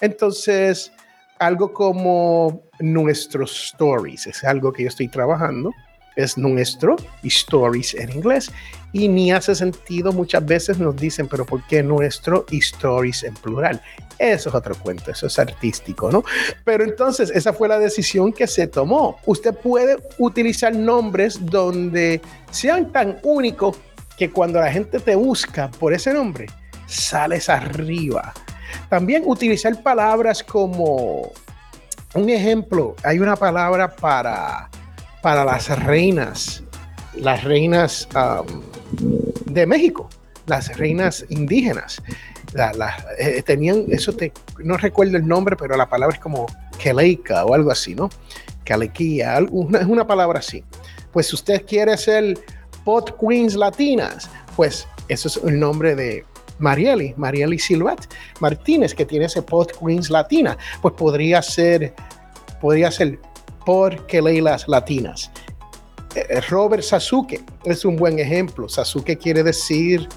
Entonces, 0.00 0.92
algo 1.38 1.72
como 1.72 2.62
nuestros 2.80 3.50
stories 3.66 4.26
es 4.26 4.44
algo 4.44 4.72
que 4.72 4.84
yo 4.84 4.88
estoy 4.88 5.08
trabajando 5.08 5.72
es 6.16 6.36
nuestro 6.36 6.96
y 7.22 7.28
stories 7.28 7.94
en 7.94 8.10
inglés. 8.12 8.50
Y 8.92 9.08
ni 9.08 9.30
hace 9.30 9.54
sentido, 9.54 10.12
muchas 10.12 10.44
veces 10.44 10.78
nos 10.78 10.96
dicen, 10.96 11.28
pero 11.28 11.44
¿por 11.44 11.64
qué 11.66 11.82
nuestro 11.82 12.46
y 12.50 12.58
stories 12.58 13.22
en 13.24 13.34
plural? 13.34 13.80
Eso 14.18 14.48
es 14.48 14.54
otro 14.54 14.74
cuento, 14.74 15.10
eso 15.10 15.26
es 15.26 15.38
artístico, 15.38 16.10
¿no? 16.10 16.24
Pero 16.64 16.84
entonces 16.84 17.30
esa 17.30 17.52
fue 17.52 17.68
la 17.68 17.78
decisión 17.78 18.32
que 18.32 18.46
se 18.46 18.66
tomó. 18.66 19.18
Usted 19.26 19.54
puede 19.54 19.98
utilizar 20.18 20.74
nombres 20.74 21.38
donde 21.44 22.22
sean 22.50 22.90
tan 22.92 23.18
únicos 23.22 23.76
que 24.16 24.30
cuando 24.30 24.58
la 24.58 24.72
gente 24.72 24.98
te 24.98 25.14
busca 25.14 25.70
por 25.70 25.92
ese 25.92 26.14
nombre, 26.14 26.46
sales 26.86 27.50
arriba. 27.50 28.32
También 28.88 29.22
utilizar 29.26 29.82
palabras 29.82 30.42
como, 30.42 31.32
un 32.14 32.30
ejemplo, 32.30 32.96
hay 33.02 33.18
una 33.18 33.36
palabra 33.36 33.94
para 33.94 34.70
para 35.26 35.44
las 35.44 35.76
reinas, 35.84 36.62
las 37.16 37.42
reinas 37.42 38.08
de 39.46 39.66
México, 39.66 40.08
las 40.46 40.76
reinas 40.78 41.26
indígenas. 41.30 42.00
Eh, 43.18 43.42
tenían, 43.42 43.86
eso 43.88 44.12
te, 44.12 44.32
no 44.62 44.76
recuerdo 44.76 45.16
el 45.16 45.26
nombre, 45.26 45.56
pero 45.56 45.76
la 45.76 45.88
palabra 45.88 46.14
es 46.14 46.22
como 46.22 46.46
Keleika 46.78 47.44
o 47.44 47.54
algo 47.54 47.72
así, 47.72 47.96
¿no? 47.96 48.08
Kalequía, 48.62 49.38
es 49.38 49.86
una 49.86 50.06
palabra 50.06 50.38
así. 50.38 50.62
Pues 51.10 51.26
si 51.26 51.34
usted 51.34 51.66
quiere 51.66 51.96
ser 51.96 52.38
pot 52.84 53.18
queens 53.18 53.56
latinas, 53.56 54.30
pues 54.54 54.86
eso 55.08 55.26
es 55.26 55.40
el 55.42 55.58
nombre 55.58 55.96
de 55.96 56.24
Marieli, 56.60 57.14
Marieli 57.16 57.58
Silvat 57.58 58.04
Martínez, 58.38 58.94
que 58.94 59.04
tiene 59.04 59.24
ese 59.24 59.42
pot 59.42 59.76
queens 59.76 60.08
latina, 60.08 60.56
pues 60.80 60.94
podría 60.94 61.42
ser, 61.42 61.96
podría 62.60 62.92
ser 62.92 63.18
porque 63.66 64.22
las 64.22 64.68
latinas. 64.68 65.30
Eh, 66.14 66.24
eh, 66.30 66.40
Robert 66.48 66.82
Sasuke 66.82 67.44
es 67.64 67.84
un 67.84 67.96
buen 67.96 68.18
ejemplo. 68.18 68.68
Sasuke 68.68 69.18
quiere 69.18 69.42
decir, 69.42 70.08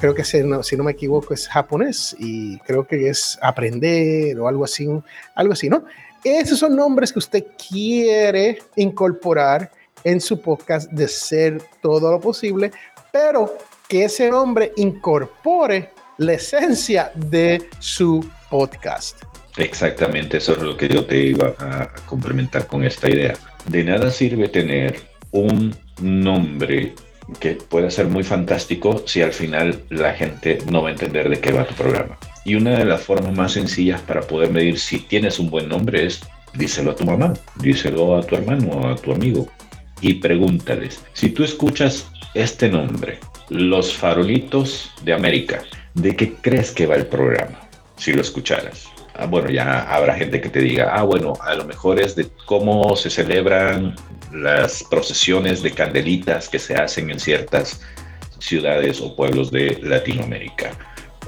creo 0.00 0.12
que 0.12 0.24
si 0.24 0.42
no, 0.42 0.62
si 0.62 0.76
no 0.76 0.84
me 0.84 0.92
equivoco 0.92 1.32
es 1.32 1.48
japonés 1.48 2.14
y 2.18 2.58
creo 2.58 2.86
que 2.86 3.08
es 3.08 3.38
aprender 3.40 4.38
o 4.40 4.48
algo 4.48 4.64
así, 4.64 4.88
algo 5.36 5.52
así, 5.52 5.70
¿no? 5.70 5.84
Esos 6.24 6.58
son 6.58 6.76
nombres 6.76 7.12
que 7.12 7.20
usted 7.20 7.46
quiere 7.70 8.58
incorporar 8.76 9.70
en 10.02 10.20
su 10.20 10.40
podcast 10.40 10.90
de 10.90 11.06
ser 11.06 11.62
todo 11.80 12.10
lo 12.10 12.20
posible, 12.20 12.72
pero 13.12 13.56
que 13.88 14.04
ese 14.04 14.30
nombre 14.30 14.72
incorpore 14.76 15.90
la 16.18 16.32
esencia 16.34 17.12
de 17.14 17.68
su 17.78 18.28
podcast. 18.50 19.29
Exactamente, 19.60 20.38
eso 20.38 20.52
es 20.52 20.62
lo 20.62 20.76
que 20.76 20.88
yo 20.88 21.04
te 21.04 21.18
iba 21.18 21.54
a 21.58 21.92
complementar 22.06 22.66
con 22.66 22.82
esta 22.82 23.08
idea. 23.08 23.34
De 23.66 23.84
nada 23.84 24.10
sirve 24.10 24.48
tener 24.48 25.00
un 25.32 25.74
nombre 26.00 26.94
que 27.38 27.52
pueda 27.52 27.90
ser 27.90 28.06
muy 28.06 28.24
fantástico 28.24 29.02
si 29.06 29.22
al 29.22 29.32
final 29.32 29.82
la 29.90 30.14
gente 30.14 30.58
no 30.70 30.82
va 30.82 30.88
a 30.88 30.92
entender 30.92 31.28
de 31.28 31.40
qué 31.40 31.52
va 31.52 31.66
tu 31.66 31.74
programa. 31.74 32.18
Y 32.44 32.54
una 32.54 32.78
de 32.78 32.86
las 32.86 33.02
formas 33.02 33.36
más 33.36 33.52
sencillas 33.52 34.00
para 34.00 34.22
poder 34.22 34.50
medir 34.50 34.78
si 34.78 34.98
tienes 34.98 35.38
un 35.38 35.50
buen 35.50 35.68
nombre 35.68 36.06
es 36.06 36.20
díselo 36.54 36.92
a 36.92 36.96
tu 36.96 37.04
mamá, 37.04 37.34
díselo 37.56 38.16
a 38.16 38.22
tu 38.22 38.36
hermano 38.36 38.88
a 38.88 38.96
tu 38.96 39.12
amigo 39.12 39.46
y 40.00 40.14
pregúntales, 40.14 41.00
si 41.12 41.28
tú 41.28 41.44
escuchas 41.44 42.10
este 42.34 42.70
nombre, 42.70 43.18
Los 43.50 43.92
Farolitos 43.92 44.90
de 45.02 45.12
América, 45.12 45.62
¿de 45.94 46.16
qué 46.16 46.32
crees 46.32 46.70
que 46.70 46.86
va 46.86 46.96
el 46.96 47.06
programa? 47.06 47.60
Si 47.96 48.12
lo 48.12 48.22
escucharas. 48.22 48.88
Ah, 49.20 49.26
bueno, 49.26 49.50
ya 49.50 49.82
habrá 49.82 50.14
gente 50.14 50.40
que 50.40 50.48
te 50.48 50.60
diga, 50.60 50.94
ah, 50.94 51.02
bueno, 51.02 51.34
a 51.42 51.54
lo 51.54 51.66
mejor 51.66 52.00
es 52.00 52.16
de 52.16 52.26
cómo 52.46 52.96
se 52.96 53.10
celebran 53.10 53.94
las 54.32 54.82
procesiones 54.84 55.62
de 55.62 55.72
candelitas 55.72 56.48
que 56.48 56.58
se 56.58 56.74
hacen 56.74 57.10
en 57.10 57.20
ciertas 57.20 57.82
ciudades 58.38 58.98
o 59.02 59.14
pueblos 59.14 59.50
de 59.50 59.78
Latinoamérica. 59.82 60.70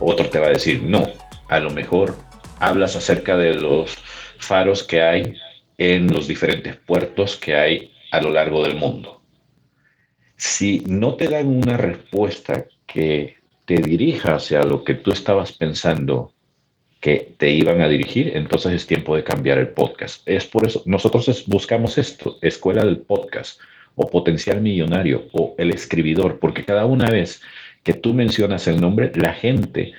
Otro 0.00 0.30
te 0.30 0.38
va 0.38 0.46
a 0.46 0.52
decir, 0.52 0.82
no, 0.82 1.06
a 1.48 1.60
lo 1.60 1.68
mejor 1.68 2.16
hablas 2.60 2.96
acerca 2.96 3.36
de 3.36 3.56
los 3.56 3.94
faros 4.38 4.82
que 4.82 5.02
hay 5.02 5.34
en 5.76 6.10
los 6.10 6.26
diferentes 6.26 6.76
puertos 6.76 7.36
que 7.36 7.56
hay 7.56 7.92
a 8.10 8.22
lo 8.22 8.30
largo 8.30 8.64
del 8.64 8.76
mundo. 8.76 9.20
Si 10.36 10.82
no 10.86 11.14
te 11.16 11.28
dan 11.28 11.48
una 11.48 11.76
respuesta 11.76 12.64
que 12.86 13.36
te 13.66 13.76
dirija 13.82 14.36
hacia 14.36 14.62
lo 14.62 14.82
que 14.82 14.94
tú 14.94 15.12
estabas 15.12 15.52
pensando 15.52 16.31
que 17.02 17.34
te 17.36 17.50
iban 17.50 17.80
a 17.80 17.88
dirigir, 17.88 18.36
entonces 18.36 18.72
es 18.74 18.86
tiempo 18.86 19.16
de 19.16 19.24
cambiar 19.24 19.58
el 19.58 19.70
podcast. 19.70 20.22
Es 20.24 20.46
por 20.46 20.64
eso, 20.64 20.84
nosotros 20.86 21.44
buscamos 21.48 21.98
esto, 21.98 22.38
escuela 22.40 22.84
del 22.84 22.98
podcast 22.98 23.60
o 23.96 24.08
potencial 24.08 24.60
millonario 24.60 25.24
o 25.32 25.56
el 25.58 25.70
escribidor, 25.70 26.38
porque 26.38 26.64
cada 26.64 26.86
una 26.86 27.10
vez 27.10 27.42
que 27.82 27.92
tú 27.92 28.14
mencionas 28.14 28.68
el 28.68 28.80
nombre, 28.80 29.10
la 29.16 29.34
gente 29.34 29.94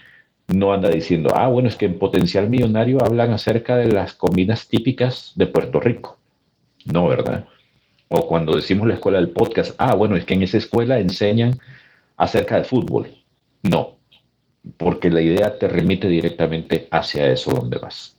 no 0.47 0.71
anda 0.71 0.89
diciendo, 0.89 1.33
ah, 1.35 1.49
bueno, 1.49 1.67
es 1.67 1.75
que 1.75 1.87
en 1.87 1.99
potencial 1.99 2.49
millonario 2.49 3.03
hablan 3.03 3.31
acerca 3.31 3.75
de 3.75 3.91
las 3.91 4.13
comidas 4.13 4.69
típicas 4.69 5.33
de 5.35 5.47
Puerto 5.47 5.81
Rico. 5.81 6.17
No, 6.85 7.09
¿verdad? 7.09 7.47
O 8.07 8.25
cuando 8.27 8.55
decimos 8.55 8.87
la 8.87 8.93
escuela 8.93 9.19
del 9.19 9.31
podcast, 9.31 9.75
ah, 9.77 9.93
bueno, 9.93 10.15
es 10.15 10.23
que 10.23 10.35
en 10.35 10.43
esa 10.43 10.57
escuela 10.57 10.99
enseñan 10.99 11.59
acerca 12.15 12.55
de 12.55 12.63
fútbol. 12.63 13.09
No, 13.61 13.97
porque 14.77 15.09
la 15.09 15.21
idea 15.21 15.57
te 15.57 15.67
remite 15.67 16.07
directamente 16.07 16.87
hacia 16.91 17.27
eso 17.27 17.51
donde 17.51 17.77
vas. 17.77 18.15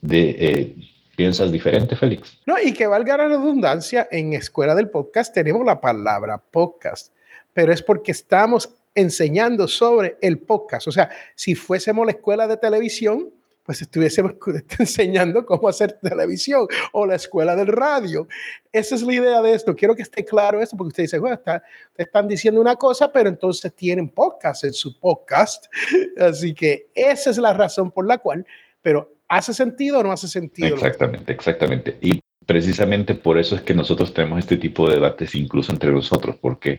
De, 0.00 0.36
eh, 0.38 0.76
¿Piensas 1.16 1.50
diferente, 1.50 1.96
Félix? 1.96 2.38
No, 2.46 2.56
y 2.62 2.72
que 2.72 2.86
valga 2.86 3.16
la 3.16 3.28
redundancia, 3.28 4.06
en 4.10 4.34
Escuela 4.34 4.74
del 4.74 4.90
Podcast 4.90 5.32
tenemos 5.32 5.64
la 5.64 5.80
palabra 5.80 6.38
podcast, 6.38 7.12
pero 7.54 7.72
es 7.72 7.82
porque 7.82 8.12
estamos 8.12 8.68
enseñando 8.94 9.66
sobre 9.66 10.18
el 10.20 10.38
podcast. 10.38 10.88
O 10.88 10.92
sea, 10.92 11.10
si 11.34 11.54
fuésemos 11.54 12.04
la 12.04 12.12
escuela 12.12 12.46
de 12.46 12.56
televisión, 12.58 13.30
pues 13.66 13.82
estuviésemos 13.82 14.34
enseñando 14.78 15.44
cómo 15.44 15.68
hacer 15.68 15.98
televisión 16.00 16.66
o 16.92 17.04
la 17.04 17.16
escuela 17.16 17.56
del 17.56 17.66
radio. 17.66 18.28
Esa 18.72 18.94
es 18.94 19.02
la 19.02 19.14
idea 19.14 19.42
de 19.42 19.54
esto. 19.54 19.74
Quiero 19.74 19.96
que 19.96 20.02
esté 20.02 20.24
claro 20.24 20.62
esto 20.62 20.76
porque 20.76 20.88
ustedes 20.88 21.10
dicen, 21.10 21.20
bueno, 21.20 21.34
está, 21.34 21.62
están 21.96 22.28
diciendo 22.28 22.60
una 22.60 22.76
cosa, 22.76 23.10
pero 23.12 23.28
entonces 23.28 23.74
tienen 23.74 24.08
podcast 24.08 24.64
en 24.64 24.72
su 24.72 24.98
podcast. 24.98 25.66
Así 26.16 26.54
que 26.54 26.86
esa 26.94 27.30
es 27.30 27.38
la 27.38 27.52
razón 27.52 27.90
por 27.90 28.06
la 28.06 28.18
cual, 28.18 28.46
pero 28.80 29.12
¿hace 29.28 29.52
sentido 29.52 29.98
o 29.98 30.02
no 30.04 30.12
hace 30.12 30.28
sentido? 30.28 30.68
Exactamente, 30.68 31.32
exactamente. 31.32 31.98
Y 32.00 32.20
precisamente 32.46 33.16
por 33.16 33.38
eso 33.38 33.56
es 33.56 33.62
que 33.62 33.74
nosotros 33.74 34.14
tenemos 34.14 34.38
este 34.38 34.56
tipo 34.56 34.88
de 34.88 34.94
debates 34.94 35.34
incluso 35.34 35.72
entre 35.72 35.90
nosotros, 35.90 36.36
porque 36.40 36.78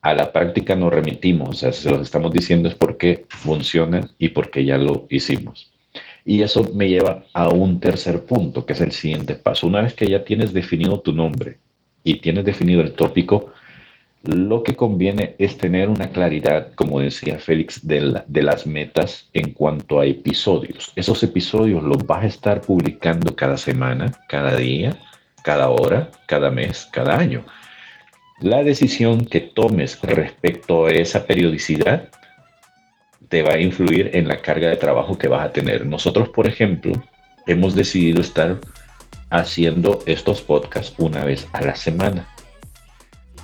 a 0.00 0.14
la 0.14 0.32
práctica 0.32 0.74
nos 0.74 0.94
remitimos, 0.94 1.50
o 1.50 1.52
sea, 1.52 1.72
se 1.72 1.90
los 1.90 2.00
estamos 2.00 2.32
diciendo 2.32 2.70
es 2.70 2.74
porque 2.74 3.26
funciona 3.28 4.08
y 4.16 4.30
porque 4.30 4.64
ya 4.64 4.78
lo 4.78 5.06
hicimos. 5.10 5.70
Y 6.24 6.42
eso 6.42 6.70
me 6.74 6.88
lleva 6.88 7.24
a 7.32 7.48
un 7.48 7.80
tercer 7.80 8.24
punto, 8.24 8.66
que 8.66 8.74
es 8.74 8.80
el 8.80 8.92
siguiente 8.92 9.34
paso. 9.34 9.66
Una 9.66 9.82
vez 9.82 9.94
que 9.94 10.06
ya 10.06 10.24
tienes 10.24 10.52
definido 10.52 11.00
tu 11.00 11.12
nombre 11.12 11.58
y 12.04 12.16
tienes 12.16 12.44
definido 12.44 12.80
el 12.82 12.92
tópico, 12.92 13.52
lo 14.22 14.62
que 14.62 14.76
conviene 14.76 15.34
es 15.38 15.56
tener 15.56 15.88
una 15.88 16.10
claridad, 16.10 16.74
como 16.74 17.00
decía 17.00 17.38
Félix, 17.38 17.86
de, 17.86 18.22
de, 18.26 18.42
las 18.42 18.66
metas 18.66 19.30
en 19.32 19.52
cuanto 19.52 19.98
a 19.98 20.06
episodios. 20.06 20.92
Esos 20.94 21.22
episodios 21.22 21.82
los 21.82 22.06
vas 22.06 22.24
a 22.24 22.26
estar 22.26 22.60
publicando 22.60 23.34
cada 23.34 23.56
semana, 23.56 24.12
cada 24.28 24.56
día, 24.56 24.98
cada 25.42 25.70
hora, 25.70 26.10
cada 26.26 26.50
mes, 26.50 26.86
cada 26.92 27.16
año. 27.16 27.44
La 28.40 28.62
decisión 28.62 29.24
que 29.24 29.40
tomes 29.40 29.98
respecto 30.02 30.86
a 30.86 30.90
esa 30.90 31.26
periodicidad 31.26 32.10
te 33.30 33.42
va 33.42 33.52
a 33.52 33.60
influir 33.60 34.10
en 34.12 34.28
la 34.28 34.42
carga 34.42 34.68
de 34.68 34.76
trabajo 34.76 35.16
que 35.16 35.28
vas 35.28 35.46
a 35.46 35.52
tener. 35.52 35.86
Nosotros, 35.86 36.28
por 36.28 36.48
ejemplo, 36.48 36.92
hemos 37.46 37.74
decidido 37.74 38.20
estar 38.20 38.58
haciendo 39.30 40.00
estos 40.04 40.42
podcasts 40.42 40.94
una 40.98 41.24
vez 41.24 41.46
a 41.52 41.62
la 41.62 41.76
semana. 41.76 42.26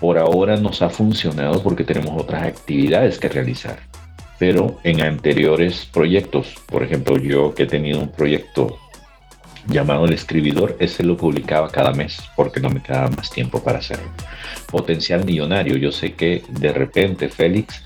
Por 0.01 0.19
ahora 0.19 0.57
nos 0.57 0.83
ha 0.83 0.91
funcionado 0.91 1.63
porque 1.63 1.85
tenemos 1.85 2.21
otras 2.21 2.43
actividades 2.43 3.19
que 3.19 3.29
realizar. 3.29 3.79
Pero 4.41 4.77
en 4.83 5.03
anteriores 5.03 5.87
proyectos, 5.91 6.55
por 6.67 6.83
ejemplo, 6.83 7.17
yo 7.17 7.55
que 7.55 7.63
he 7.63 7.67
tenido 7.67 8.01
un 8.01 8.11
proyecto 8.11 8.77
llamado 9.69 10.05
El 10.05 10.13
Escribidor, 10.13 10.77
ese 10.81 11.05
lo 11.05 11.17
publicaba 11.17 11.71
cada 11.71 11.93
mes 11.93 12.19
porque 12.35 12.61
no 12.61 12.71
me 12.71 12.83
quedaba 12.83 13.09
más 13.11 13.31
tiempo 13.31 13.63
para 13.63 13.79
hacerlo. 13.79 14.11
Potencial 14.69 15.25
millonario, 15.25 15.77
yo 15.77 15.93
sé 15.93 16.15
que 16.15 16.43
de 16.49 16.73
repente 16.73 17.29
Félix 17.29 17.86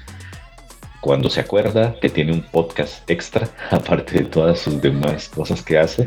cuando 1.01 1.31
se 1.31 1.41
acuerda 1.41 1.97
que 2.01 2.09
tiene 2.09 2.33
un 2.33 2.43
podcast 2.43 3.09
extra, 3.11 3.49
aparte 3.71 4.19
de 4.21 4.25
todas 4.25 4.59
sus 4.59 4.81
demás 4.81 5.29
cosas 5.29 5.63
que 5.63 5.79
hace, 5.79 6.07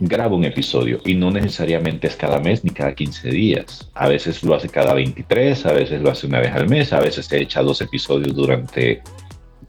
graba 0.00 0.36
un 0.36 0.44
episodio 0.44 1.00
y 1.04 1.14
no 1.14 1.30
necesariamente 1.30 2.06
es 2.06 2.16
cada 2.16 2.38
mes 2.38 2.64
ni 2.64 2.70
cada 2.70 2.94
15 2.94 3.30
días. 3.30 3.90
A 3.94 4.08
veces 4.08 4.42
lo 4.42 4.54
hace 4.54 4.68
cada 4.68 4.94
23, 4.94 5.66
a 5.66 5.72
veces 5.72 6.00
lo 6.00 6.10
hace 6.10 6.26
una 6.26 6.40
vez 6.40 6.52
al 6.52 6.68
mes, 6.68 6.92
a 6.92 7.00
veces 7.00 7.26
se 7.26 7.40
echa 7.40 7.62
dos 7.62 7.80
episodios 7.80 8.34
durante 8.34 9.02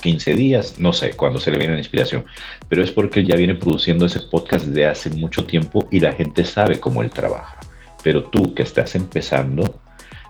15 0.01 0.33
días, 0.35 0.79
no 0.79 0.93
sé, 0.93 1.11
cuando 1.11 1.39
se 1.39 1.51
le 1.51 1.57
viene 1.57 1.73
la 1.73 1.79
inspiración, 1.79 2.25
pero 2.69 2.83
es 2.83 2.91
porque 2.91 3.25
ya 3.25 3.35
viene 3.35 3.55
produciendo 3.55 4.05
ese 4.05 4.21
podcast 4.21 4.65
de 4.67 4.85
hace 4.85 5.09
mucho 5.09 5.45
tiempo 5.45 5.87
y 5.91 5.99
la 5.99 6.13
gente 6.13 6.45
sabe 6.45 6.79
cómo 6.79 7.01
él 7.01 7.09
trabaja. 7.09 7.59
Pero 8.03 8.23
tú 8.25 8.53
que 8.53 8.63
estás 8.63 8.95
empezando, 8.95 9.81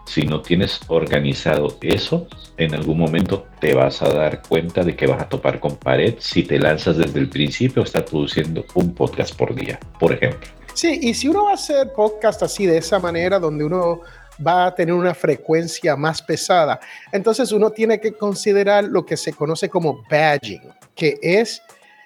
si 0.09 0.23
no 0.23 0.41
tienes 0.41 0.79
organizado 0.87 1.77
eso, 1.81 2.27
en 2.57 2.73
algún 2.73 2.97
momento 2.97 3.45
te 3.59 3.75
vas 3.75 4.01
a 4.01 4.09
dar 4.09 4.41
cuenta 4.41 4.83
de 4.83 4.95
que 4.95 5.05
vas 5.05 5.21
a 5.21 5.29
topar 5.29 5.59
con 5.59 5.77
pared 5.77 6.15
si 6.17 6.41
te 6.43 6.57
lanzas 6.57 6.97
desde 6.97 7.19
el 7.19 7.29
principio 7.29 7.83
a 7.83 7.85
estar 7.85 8.05
produciendo 8.05 8.65
un 8.73 8.95
podcast 8.95 9.35
por 9.35 9.53
día, 9.53 9.79
por 9.99 10.11
ejemplo. 10.11 10.49
Sí, 10.73 10.99
y 11.03 11.13
si 11.13 11.27
uno 11.27 11.45
va 11.45 11.51
a 11.51 11.53
hacer 11.53 11.93
podcast 11.93 12.41
así 12.41 12.65
de 12.65 12.77
esa 12.77 12.97
manera, 12.97 13.37
donde 13.37 13.63
uno 13.63 14.01
va 14.45 14.65
a 14.65 14.75
tener 14.75 14.95
una 14.95 15.13
frecuencia 15.13 15.95
más 15.95 16.23
pesada, 16.23 16.79
entonces 17.11 17.51
uno 17.51 17.69
tiene 17.69 17.99
que 17.99 18.13
considerar 18.13 18.85
lo 18.85 19.05
que 19.05 19.15
se 19.15 19.33
conoce 19.33 19.69
como 19.69 20.03
badging, 20.09 20.73
que 20.95 21.19
es, 21.21 21.61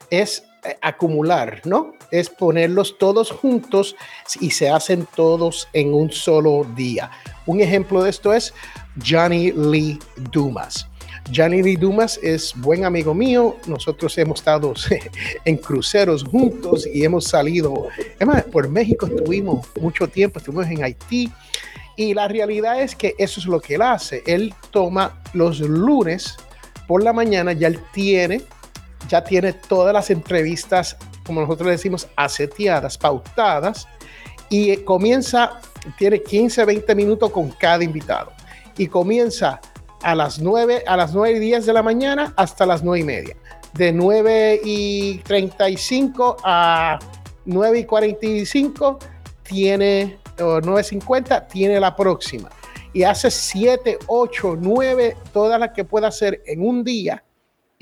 es 0.09 0.43
acumular, 0.81 1.61
¿no? 1.65 1.93
Es 2.11 2.29
ponerlos 2.29 2.97
todos 2.97 3.31
juntos 3.31 3.95
y 4.39 4.51
se 4.51 4.69
hacen 4.69 5.07
todos 5.15 5.67
en 5.73 5.93
un 5.93 6.11
solo 6.11 6.65
día. 6.75 7.11
Un 7.45 7.61
ejemplo 7.61 8.03
de 8.03 8.09
esto 8.09 8.33
es 8.33 8.53
Johnny 9.05 9.51
Lee 9.51 9.99
Dumas. 10.31 10.87
Johnny 11.33 11.61
Lee 11.61 11.75
Dumas 11.75 12.19
es 12.21 12.53
buen 12.57 12.85
amigo 12.85 13.13
mío. 13.13 13.57
Nosotros 13.67 14.17
hemos 14.17 14.39
estado 14.39 14.73
en 15.45 15.57
cruceros 15.57 16.23
juntos 16.23 16.87
y 16.91 17.03
hemos 17.03 17.25
salido. 17.25 17.87
Además, 18.17 18.43
por 18.43 18.67
México 18.69 19.05
estuvimos 19.05 19.67
mucho 19.79 20.07
tiempo, 20.07 20.39
estuvimos 20.39 20.67
en 20.67 20.83
Haití. 20.83 21.31
Y 21.95 22.13
la 22.13 22.27
realidad 22.27 22.81
es 22.81 22.95
que 22.95 23.13
eso 23.17 23.39
es 23.39 23.45
lo 23.45 23.61
que 23.61 23.75
él 23.75 23.81
hace. 23.83 24.23
Él 24.25 24.53
toma 24.71 25.21
los 25.33 25.59
lunes 25.59 26.37
por 26.87 27.03
la 27.03 27.13
mañana, 27.13 27.53
ya 27.53 27.67
él 27.67 27.79
tiene, 27.93 28.41
ya 29.07 29.23
tiene 29.23 29.53
todas 29.53 29.93
las 29.93 30.09
entrevistas, 30.09 30.97
como 31.25 31.41
nosotros 31.41 31.67
le 31.67 31.71
decimos, 31.73 32.07
aseteadas, 32.15 32.97
pautadas, 32.97 33.87
y 34.49 34.77
comienza 34.77 35.59
tiene 35.97 36.21
15, 36.21 36.65
20 36.65 36.95
minutos 36.95 37.31
con 37.31 37.49
cada 37.51 37.83
invitado 37.83 38.31
y 38.77 38.87
comienza 38.87 39.59
a 40.01 40.15
las 40.15 40.39
9, 40.39 40.83
a 40.85 40.97
las 40.97 41.13
9 41.13 41.37
y 41.37 41.39
10 41.39 41.65
de 41.65 41.73
la 41.73 41.83
mañana 41.83 42.33
hasta 42.35 42.65
las 42.65 42.83
9 42.83 42.99
y 42.99 43.03
media. 43.03 43.37
De 43.73 43.91
9 43.91 44.61
y 44.63 45.17
35 45.19 46.37
a 46.43 46.99
9 47.45 47.79
y 47.79 47.83
45 47.85 48.99
tiene, 49.43 50.19
o 50.39 50.59
9.50 50.59 51.47
tiene 51.47 51.79
la 51.79 51.95
próxima. 51.95 52.49
Y 52.93 53.03
hace 53.03 53.31
7, 53.31 53.99
8, 54.07 54.57
9, 54.59 55.17
todas 55.31 55.59
las 55.59 55.71
que 55.71 55.83
pueda 55.83 56.09
hacer 56.09 56.43
en 56.45 56.65
un 56.65 56.83
día. 56.83 57.23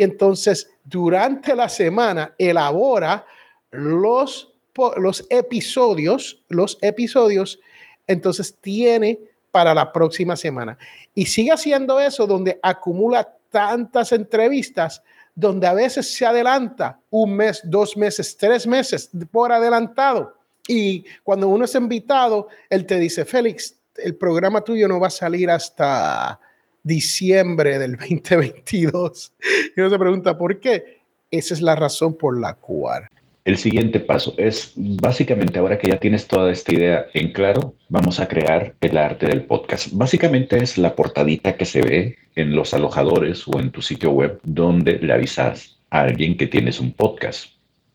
Entonces 0.03 0.69
durante 0.83 1.55
la 1.55 1.69
semana 1.69 2.33
elabora 2.37 3.25
los, 3.71 4.53
los 4.97 5.25
episodios, 5.29 6.41
los 6.49 6.77
episodios 6.81 7.59
entonces 8.07 8.55
tiene 8.59 9.19
para 9.51 9.73
la 9.73 9.91
próxima 9.91 10.35
semana. 10.35 10.77
Y 11.13 11.25
sigue 11.25 11.51
haciendo 11.51 11.99
eso 11.99 12.25
donde 12.25 12.59
acumula 12.63 13.35
tantas 13.49 14.11
entrevistas, 14.11 15.03
donde 15.35 15.67
a 15.67 15.73
veces 15.73 16.13
se 16.13 16.25
adelanta 16.25 16.99
un 17.09 17.35
mes, 17.35 17.61
dos 17.63 17.95
meses, 17.95 18.35
tres 18.37 18.65
meses 18.65 19.09
por 19.31 19.51
adelantado. 19.51 20.35
Y 20.67 21.05
cuando 21.23 21.47
uno 21.47 21.65
es 21.65 21.75
invitado, 21.75 22.47
él 22.69 22.85
te 22.85 22.97
dice, 22.97 23.25
Félix, 23.25 23.75
el 23.97 24.15
programa 24.15 24.61
tuyo 24.61 24.87
no 24.87 24.99
va 24.99 25.07
a 25.07 25.11
salir 25.11 25.49
hasta 25.49 26.39
diciembre 26.83 27.79
del 27.79 27.95
2022. 27.97 29.33
Y 29.75 29.79
uno 29.79 29.89
se 29.89 29.99
pregunta, 29.99 30.37
¿por 30.37 30.59
qué? 30.59 31.01
Esa 31.29 31.53
es 31.53 31.61
la 31.61 31.75
razón 31.75 32.15
por 32.15 32.39
la 32.39 32.53
cual 32.55 33.07
el 33.43 33.57
siguiente 33.57 33.99
paso 33.99 34.35
es 34.37 34.73
básicamente 34.75 35.57
ahora 35.57 35.77
que 35.79 35.89
ya 35.89 35.97
tienes 35.97 36.27
toda 36.27 36.51
esta 36.51 36.73
idea 36.73 37.07
en 37.13 37.31
claro, 37.31 37.73
vamos 37.89 38.19
a 38.19 38.27
crear 38.27 38.75
el 38.81 38.97
arte 38.97 39.25
del 39.25 39.45
podcast. 39.45 39.89
Básicamente 39.93 40.61
es 40.61 40.77
la 40.77 40.95
portadita 40.95 41.57
que 41.57 41.65
se 41.65 41.81
ve 41.81 42.17
en 42.35 42.55
los 42.55 42.73
alojadores 42.73 43.47
o 43.47 43.59
en 43.59 43.71
tu 43.71 43.81
sitio 43.81 44.11
web 44.11 44.39
donde 44.43 44.99
le 44.99 45.13
avisas 45.13 45.79
a 45.89 46.01
alguien 46.01 46.37
que 46.37 46.47
tienes 46.47 46.79
un 46.79 46.93
podcast 46.93 47.49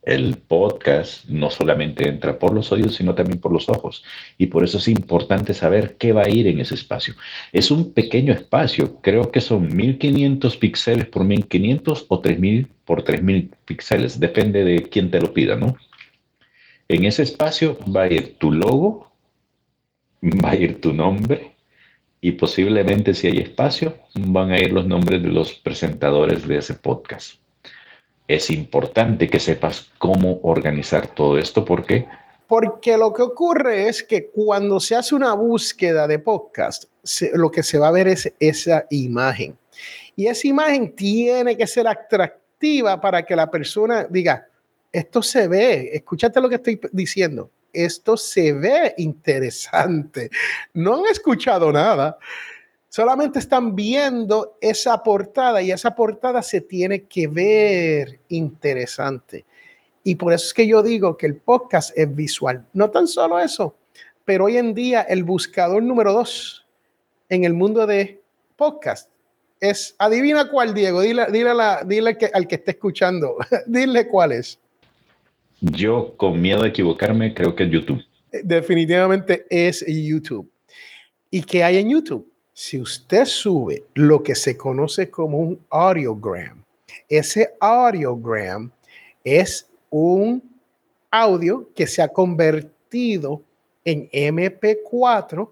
el 0.06 0.36
podcast 0.38 1.28
no 1.28 1.50
solamente 1.50 2.08
entra 2.08 2.38
por 2.38 2.54
los 2.54 2.70
oídos, 2.70 2.94
sino 2.94 3.14
también 3.16 3.40
por 3.40 3.52
los 3.52 3.68
ojos. 3.68 4.04
Y 4.38 4.46
por 4.46 4.62
eso 4.62 4.78
es 4.78 4.86
importante 4.86 5.52
saber 5.52 5.96
qué 5.98 6.12
va 6.12 6.22
a 6.22 6.28
ir 6.28 6.46
en 6.46 6.60
ese 6.60 6.76
espacio. 6.76 7.14
Es 7.52 7.72
un 7.72 7.92
pequeño 7.92 8.32
espacio, 8.32 9.00
creo 9.02 9.32
que 9.32 9.40
son 9.40 9.76
1500 9.76 10.56
píxeles 10.58 11.06
por 11.06 11.24
1500 11.24 12.06
o 12.08 12.20
3000 12.20 12.68
por 12.84 13.02
3000 13.02 13.50
píxeles, 13.64 14.20
depende 14.20 14.64
de 14.64 14.84
quién 14.84 15.10
te 15.10 15.20
lo 15.20 15.34
pida, 15.34 15.56
¿no? 15.56 15.76
En 16.88 17.04
ese 17.04 17.24
espacio 17.24 17.76
va 17.84 18.02
a 18.02 18.12
ir 18.12 18.38
tu 18.38 18.52
logo, 18.52 19.10
va 20.22 20.50
a 20.50 20.56
ir 20.56 20.80
tu 20.80 20.92
nombre 20.92 21.56
y 22.20 22.32
posiblemente 22.32 23.12
si 23.12 23.26
hay 23.26 23.38
espacio 23.38 23.98
van 24.14 24.52
a 24.52 24.58
ir 24.58 24.72
los 24.72 24.86
nombres 24.86 25.20
de 25.20 25.30
los 25.30 25.52
presentadores 25.54 26.46
de 26.46 26.58
ese 26.58 26.74
podcast 26.74 27.40
es 28.28 28.50
importante 28.50 29.28
que 29.28 29.38
sepas 29.38 29.90
cómo 29.98 30.40
organizar 30.42 31.06
todo 31.08 31.38
esto 31.38 31.64
porque... 31.64 32.06
Porque 32.48 32.96
lo 32.96 33.12
que 33.12 33.22
ocurre 33.22 33.88
es 33.88 34.04
que 34.04 34.26
cuando 34.26 34.78
se 34.78 34.94
hace 34.94 35.14
una 35.14 35.34
búsqueda 35.34 36.06
de 36.06 36.20
podcast, 36.20 36.84
lo 37.34 37.50
que 37.50 37.64
se 37.64 37.78
va 37.78 37.88
a 37.88 37.92
ver 37.92 38.06
es 38.06 38.32
esa 38.38 38.86
imagen. 38.90 39.58
Y 40.14 40.26
esa 40.28 40.46
imagen 40.46 40.94
tiene 40.94 41.56
que 41.56 41.66
ser 41.66 41.88
atractiva 41.88 43.00
para 43.00 43.24
que 43.24 43.34
la 43.34 43.50
persona 43.50 44.06
diga, 44.08 44.46
esto 44.92 45.22
se 45.22 45.48
ve, 45.48 45.90
escúchate 45.92 46.40
lo 46.40 46.48
que 46.48 46.54
estoy 46.54 46.80
diciendo, 46.92 47.50
esto 47.72 48.16
se 48.16 48.52
ve 48.52 48.94
interesante. 48.96 50.30
No 50.72 50.96
han 50.96 51.06
escuchado 51.06 51.72
nada 51.72 52.16
solamente 52.96 53.40
están 53.40 53.76
viendo 53.76 54.56
esa 54.58 55.02
portada 55.02 55.60
y 55.60 55.70
esa 55.70 55.94
portada 55.94 56.40
se 56.40 56.62
tiene 56.62 57.02
que 57.02 57.28
ver 57.28 58.20
interesante. 58.28 59.44
Y 60.02 60.14
por 60.14 60.32
eso 60.32 60.46
es 60.46 60.54
que 60.54 60.66
yo 60.66 60.82
digo 60.82 61.14
que 61.18 61.26
el 61.26 61.36
podcast 61.36 61.90
es 61.94 62.16
visual. 62.16 62.64
No 62.72 62.90
tan 62.90 63.06
solo 63.06 63.38
eso, 63.38 63.76
pero 64.24 64.46
hoy 64.46 64.56
en 64.56 64.72
día 64.72 65.02
el 65.02 65.24
buscador 65.24 65.82
número 65.82 66.14
dos 66.14 66.64
en 67.28 67.44
el 67.44 67.52
mundo 67.52 67.86
de 67.86 68.22
podcast 68.56 69.10
es, 69.60 69.94
adivina 69.98 70.48
cuál, 70.50 70.72
Diego, 70.72 71.02
dile, 71.02 71.26
dile, 71.30 71.52
la, 71.52 71.84
dile 71.84 72.16
que, 72.16 72.30
al 72.32 72.48
que 72.48 72.54
esté 72.54 72.70
escuchando, 72.70 73.36
dile 73.66 74.08
cuál 74.08 74.32
es. 74.32 74.58
Yo, 75.60 76.16
con 76.16 76.40
miedo 76.40 76.62
de 76.62 76.70
equivocarme, 76.70 77.34
creo 77.34 77.54
que 77.54 77.64
es 77.64 77.70
YouTube. 77.70 78.02
Definitivamente 78.42 79.44
es 79.50 79.84
YouTube. 79.86 80.50
¿Y 81.30 81.42
qué 81.42 81.62
hay 81.62 81.76
en 81.76 81.90
YouTube? 81.90 82.26
Si 82.56 82.80
usted 82.80 83.26
sube 83.26 83.84
lo 83.92 84.22
que 84.22 84.34
se 84.34 84.56
conoce 84.56 85.10
como 85.10 85.40
un 85.40 85.60
audiogram, 85.68 86.64
ese 87.06 87.52
audiogram 87.60 88.70
es 89.22 89.68
un 89.90 90.42
audio 91.10 91.68
que 91.74 91.86
se 91.86 92.00
ha 92.00 92.08
convertido 92.08 93.42
en 93.84 94.08
MP4, 94.08 95.50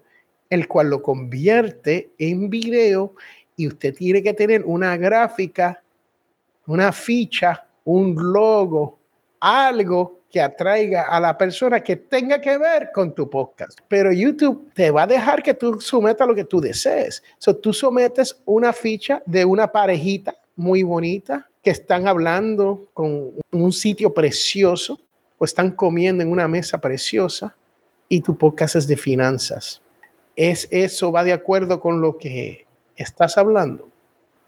el 0.49 0.67
cual 0.67 0.89
lo 0.89 1.03
convierte 1.03 2.09
en 2.17 2.49
video 2.49 3.13
y 3.55 3.67
usted 3.67 3.93
tiene 3.93 4.23
que 4.23 4.33
tener 4.33 4.63
una 4.65 4.97
gráfica, 4.97 5.83
una 6.65 6.91
ficha, 6.91 7.67
un 7.83 8.15
logo, 8.15 8.97
algo 9.39 10.21
que 10.35 10.41
atraiga 10.41 11.03
a 11.03 11.17
la 11.21 11.37
persona 11.37 11.79
que 11.79 11.95
tenga 11.95 12.41
que 12.41 12.57
ver 12.57 12.91
con 12.93 13.15
tu 13.15 13.29
podcast. 13.29 13.79
Pero 13.87 14.11
YouTube 14.11 14.69
te 14.73 14.91
va 14.91 15.03
a 15.03 15.07
dejar 15.07 15.41
que 15.41 15.53
tú 15.53 15.79
sometas 15.79 16.27
lo 16.27 16.35
que 16.35 16.43
tú 16.43 16.59
desees. 16.59 17.23
So, 17.37 17.55
tú 17.55 17.71
sometes 17.71 18.37
una 18.43 18.73
ficha 18.73 19.23
de 19.25 19.45
una 19.45 19.71
parejita 19.71 20.35
muy 20.57 20.83
bonita 20.83 21.47
que 21.63 21.69
están 21.69 22.05
hablando 22.05 22.89
con 22.93 23.31
un 23.49 23.71
sitio 23.71 24.13
precioso 24.13 24.99
o 25.37 25.45
están 25.45 25.71
comiendo 25.71 26.21
en 26.21 26.29
una 26.29 26.49
mesa 26.49 26.81
preciosa 26.81 27.55
y 28.09 28.19
tu 28.19 28.37
podcast 28.37 28.75
es 28.75 28.87
de 28.87 28.97
finanzas. 28.97 29.81
¿Es 30.35 30.67
eso 30.69 31.13
va 31.13 31.23
de 31.23 31.31
acuerdo 31.31 31.79
con 31.79 32.01
lo 32.01 32.17
que 32.17 32.65
estás 32.97 33.37
hablando? 33.37 33.87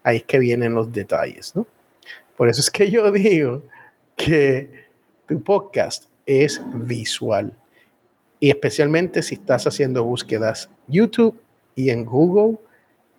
Ahí 0.02 0.18
es 0.18 0.24
que 0.24 0.38
vienen 0.38 0.74
los 0.74 0.92
detalles, 0.92 1.56
¿no? 1.56 1.66
Por 2.36 2.50
eso 2.50 2.60
es 2.60 2.70
que 2.70 2.90
yo 2.90 3.10
digo 3.10 3.62
que 4.16 4.86
tu 5.28 5.42
podcast 5.42 6.06
es 6.26 6.60
visual. 6.74 7.52
Y 8.40 8.50
especialmente 8.50 9.22
si 9.22 9.34
estás 9.34 9.66
haciendo 9.66 10.02
búsquedas 10.04 10.70
YouTube 10.86 11.38
y 11.76 11.90
en 11.90 12.04
Google, 12.04 12.58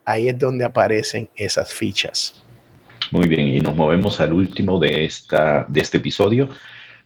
ahí 0.05 0.27
es 0.27 0.39
donde 0.39 0.65
aparecen 0.65 1.29
esas 1.35 1.73
fichas. 1.73 2.43
Muy 3.11 3.27
bien, 3.27 3.47
y 3.47 3.59
nos 3.59 3.75
movemos 3.75 4.19
al 4.19 4.33
último 4.33 4.79
de, 4.79 5.05
esta, 5.05 5.65
de 5.67 5.81
este 5.81 5.97
episodio 5.97 6.49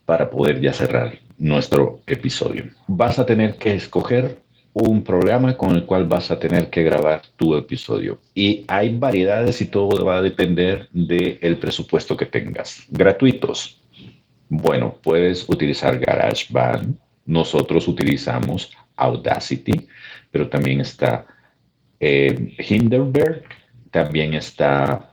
para 0.06 0.30
poder 0.30 0.60
ya 0.60 0.74
cerrar. 0.74 1.20
nuestro 1.38 2.00
episodio. 2.08 2.66
Vas 2.88 3.20
a 3.20 3.26
tener 3.26 3.56
que 3.56 3.74
escoger 3.74 4.38
un 4.72 5.04
programa 5.04 5.58
con 5.58 5.76
el 5.76 5.86
cual 5.86 6.06
vas 6.06 6.32
a 6.32 6.40
tener 6.40 6.70
que 6.70 6.84
grabar 6.84 7.24
tu 7.36 7.56
episodio. 7.56 8.20
Y 8.34 8.64
hay 8.68 8.98
variedades 8.98 9.60
y 9.60 9.66
todo 9.66 10.06
va 10.06 10.18
a 10.18 10.22
depender 10.22 10.88
del 10.92 11.58
presupuesto 11.58 12.16
que 12.16 12.28
tengas. 12.28 12.84
Gratuitos. 12.90 13.83
Bueno, 14.56 15.00
puedes 15.02 15.50
utilizar 15.50 15.98
GarageBand. 15.98 16.96
Nosotros 17.26 17.88
utilizamos 17.88 18.72
Audacity, 18.96 19.88
pero 20.30 20.48
también 20.48 20.80
está 20.80 21.26
eh, 22.00 22.56
Hindenburg, 22.60 23.42
también 23.90 24.36
está 24.36 25.10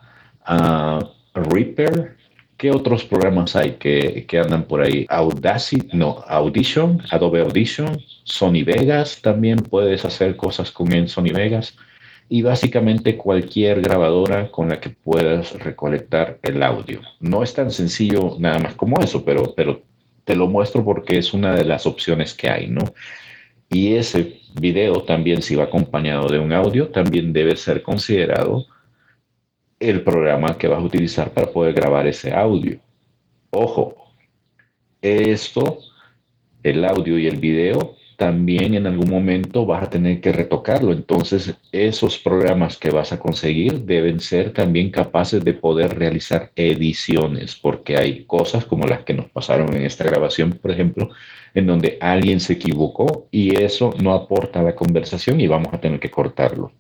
uh, 0.47 1.03
Reaper. 1.33 2.19
¿Qué 2.59 2.71
otros 2.71 3.03
programas 3.05 3.57
hay 3.57 3.77
que, 3.77 4.27
que, 4.29 4.39
andan 4.39 4.65
por 4.65 4.83
ahí? 4.83 5.07
Audacity, 5.09 5.97
no, 5.97 6.23
Audition, 6.29 7.01
Adobe 7.11 7.41
Audition, 7.41 7.99
Sony 8.25 8.63
Vegas, 8.63 9.23
también 9.23 9.57
puedes 9.61 10.05
hacer 10.05 10.37
cosas 10.37 10.71
con 10.71 11.09
Sony 11.09 11.33
Vegas 11.33 11.75
y 12.33 12.43
básicamente 12.43 13.17
cualquier 13.17 13.83
grabadora 13.83 14.53
con 14.53 14.69
la 14.69 14.81
que 14.81 14.91
puedas 14.91 15.53
recolectar 15.59 16.39
el 16.43 16.63
audio. 16.63 17.01
No 17.19 17.43
es 17.43 17.53
tan 17.53 17.73
sencillo 17.73 18.37
nada 18.39 18.61
más 18.61 18.75
como 18.77 19.01
eso, 19.01 19.25
pero, 19.25 19.53
pero 19.57 19.83
te 20.25 20.37
lo 20.37 20.47
muestro 20.47 20.85
porque 20.85 21.19
es 21.19 21.35
una 21.35 21.57
de 21.57 21.65
las 21.65 21.87
opciones 21.87 22.33
que 22.33 22.49
hay, 22.49 22.69
¿no? 22.69 22.83
Y 23.69 23.95
ese 23.95 24.41
video 24.55 25.03
también, 25.03 25.43
si 25.43 25.57
va 25.57 25.65
acompañado 25.65 26.29
de 26.29 26.39
un 26.39 26.53
audio, 26.53 26.89
también 26.91 27.33
debe 27.33 27.57
ser 27.57 27.83
considerado 27.83 28.65
el 29.81 30.03
programa 30.05 30.57
que 30.57 30.69
vas 30.69 30.79
a 30.79 30.85
utilizar 30.87 31.33
para 31.33 31.51
poder 31.51 31.75
grabar 31.75 32.07
ese 32.07 32.33
audio. 32.33 32.79
Ojo, 33.51 34.13
esto, 35.03 35.81
el 36.63 36.85
audio 36.85 37.19
y 37.19 37.27
el 37.27 37.39
video, 37.39 37.97
también 38.21 38.75
en 38.75 38.87
algún 38.87 39.09
momento 39.09 39.65
vas 39.65 39.83
a 39.83 39.89
tener 39.89 40.21
que 40.21 40.31
retocarlo. 40.31 40.93
Entonces, 40.93 41.55
esos 41.73 42.19
programas 42.19 42.77
que 42.77 42.91
vas 42.91 43.15
a 43.15 43.19
conseguir 43.19 43.81
deben 43.87 44.21
ser 44.21 44.53
también 44.53 44.91
capaces 44.91 45.43
de 45.43 45.55
poder 45.55 45.99
realizar 45.99 46.53
ediciones, 46.55 47.57
porque 47.57 47.97
hay 47.97 48.27
cosas 48.27 48.67
como 48.67 48.87
las 48.87 49.05
que 49.05 49.15
nos 49.15 49.31
pasaron 49.31 49.75
en 49.75 49.87
esta 49.87 50.05
grabación, 50.05 50.53
por 50.53 50.71
ejemplo, 50.71 51.09
en 51.55 51.67
donde 51.67 51.97
alguien 51.99 52.41
se 52.41 52.53
equivocó 52.53 53.27
y 53.31 53.57
eso 53.59 53.95
no 54.03 54.13
aporta 54.13 54.61
a 54.61 54.65
la 54.65 54.75
conversación 54.75 55.41
y 55.41 55.47
vamos 55.47 55.73
a 55.73 55.81
tener 55.81 55.99
que 55.99 56.11
cortarlo. 56.11 56.73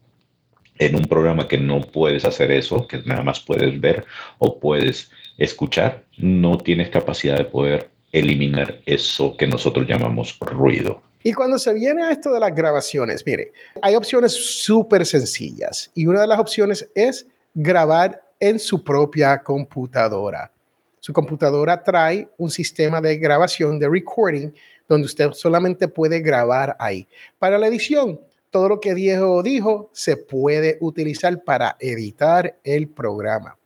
En 0.78 0.94
un 0.94 1.06
programa 1.06 1.48
que 1.48 1.56
no 1.56 1.80
puedes 1.80 2.26
hacer 2.26 2.50
eso, 2.50 2.86
que 2.86 2.98
nada 2.98 3.22
más 3.22 3.40
puedes 3.40 3.80
ver 3.80 4.04
o 4.36 4.60
puedes 4.60 5.10
escuchar, 5.38 6.04
no 6.18 6.58
tienes 6.58 6.90
capacidad 6.90 7.38
de 7.38 7.46
poder 7.46 7.88
eliminar 8.12 8.80
eso 8.84 9.38
que 9.38 9.46
nosotros 9.46 9.86
llamamos 9.88 10.38
ruido. 10.38 11.00
Y 11.22 11.32
cuando 11.32 11.58
se 11.58 11.74
viene 11.74 12.02
a 12.02 12.12
esto 12.12 12.32
de 12.32 12.40
las 12.40 12.54
grabaciones, 12.54 13.24
mire, 13.26 13.52
hay 13.82 13.94
opciones 13.94 14.32
súper 14.32 15.04
sencillas 15.04 15.90
y 15.94 16.06
una 16.06 16.22
de 16.22 16.26
las 16.26 16.38
opciones 16.38 16.88
es 16.94 17.26
grabar 17.54 18.22
en 18.38 18.58
su 18.58 18.82
propia 18.82 19.42
computadora. 19.42 20.50
Su 20.98 21.12
computadora 21.12 21.82
trae 21.82 22.28
un 22.38 22.50
sistema 22.50 23.00
de 23.00 23.18
grabación, 23.18 23.78
de 23.78 23.88
recording, 23.88 24.50
donde 24.88 25.06
usted 25.06 25.32
solamente 25.32 25.88
puede 25.88 26.20
grabar 26.20 26.76
ahí. 26.78 27.06
Para 27.38 27.58
la 27.58 27.68
edición, 27.68 28.20
todo 28.50 28.68
lo 28.68 28.80
que 28.80 28.94
Diego 28.94 29.42
dijo 29.42 29.90
se 29.92 30.16
puede 30.16 30.78
utilizar 30.80 31.42
para 31.44 31.76
editar 31.80 32.58
el 32.64 32.88
programa. 32.88 33.56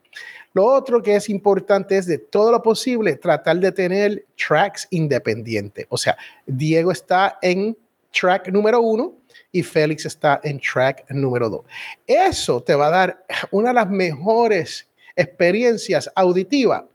Lo 0.55 0.65
otro 0.65 1.03
que 1.03 1.17
es 1.17 1.27
importante 1.27 1.97
es 1.97 2.05
de 2.05 2.17
todo 2.17 2.49
lo 2.49 2.63
posible 2.63 3.17
tratar 3.17 3.59
de 3.59 3.73
tener 3.73 4.25
tracks 4.37 4.87
independientes. 4.89 5.85
O 5.89 5.97
sea, 5.97 6.17
Diego 6.45 6.93
está 6.93 7.37
en 7.41 7.77
track 8.17 8.47
número 8.47 8.79
uno 8.79 9.15
y 9.51 9.63
Félix 9.63 10.05
está 10.05 10.39
en 10.45 10.61
track 10.61 11.11
número 11.11 11.49
dos. 11.49 11.65
Eso 12.07 12.63
te 12.63 12.73
va 12.73 12.87
a 12.87 12.89
dar 12.89 13.25
una 13.51 13.69
de 13.69 13.73
las 13.73 13.89
mejores 13.89 14.87
experiencias 15.13 16.09
auditivas 16.15 16.85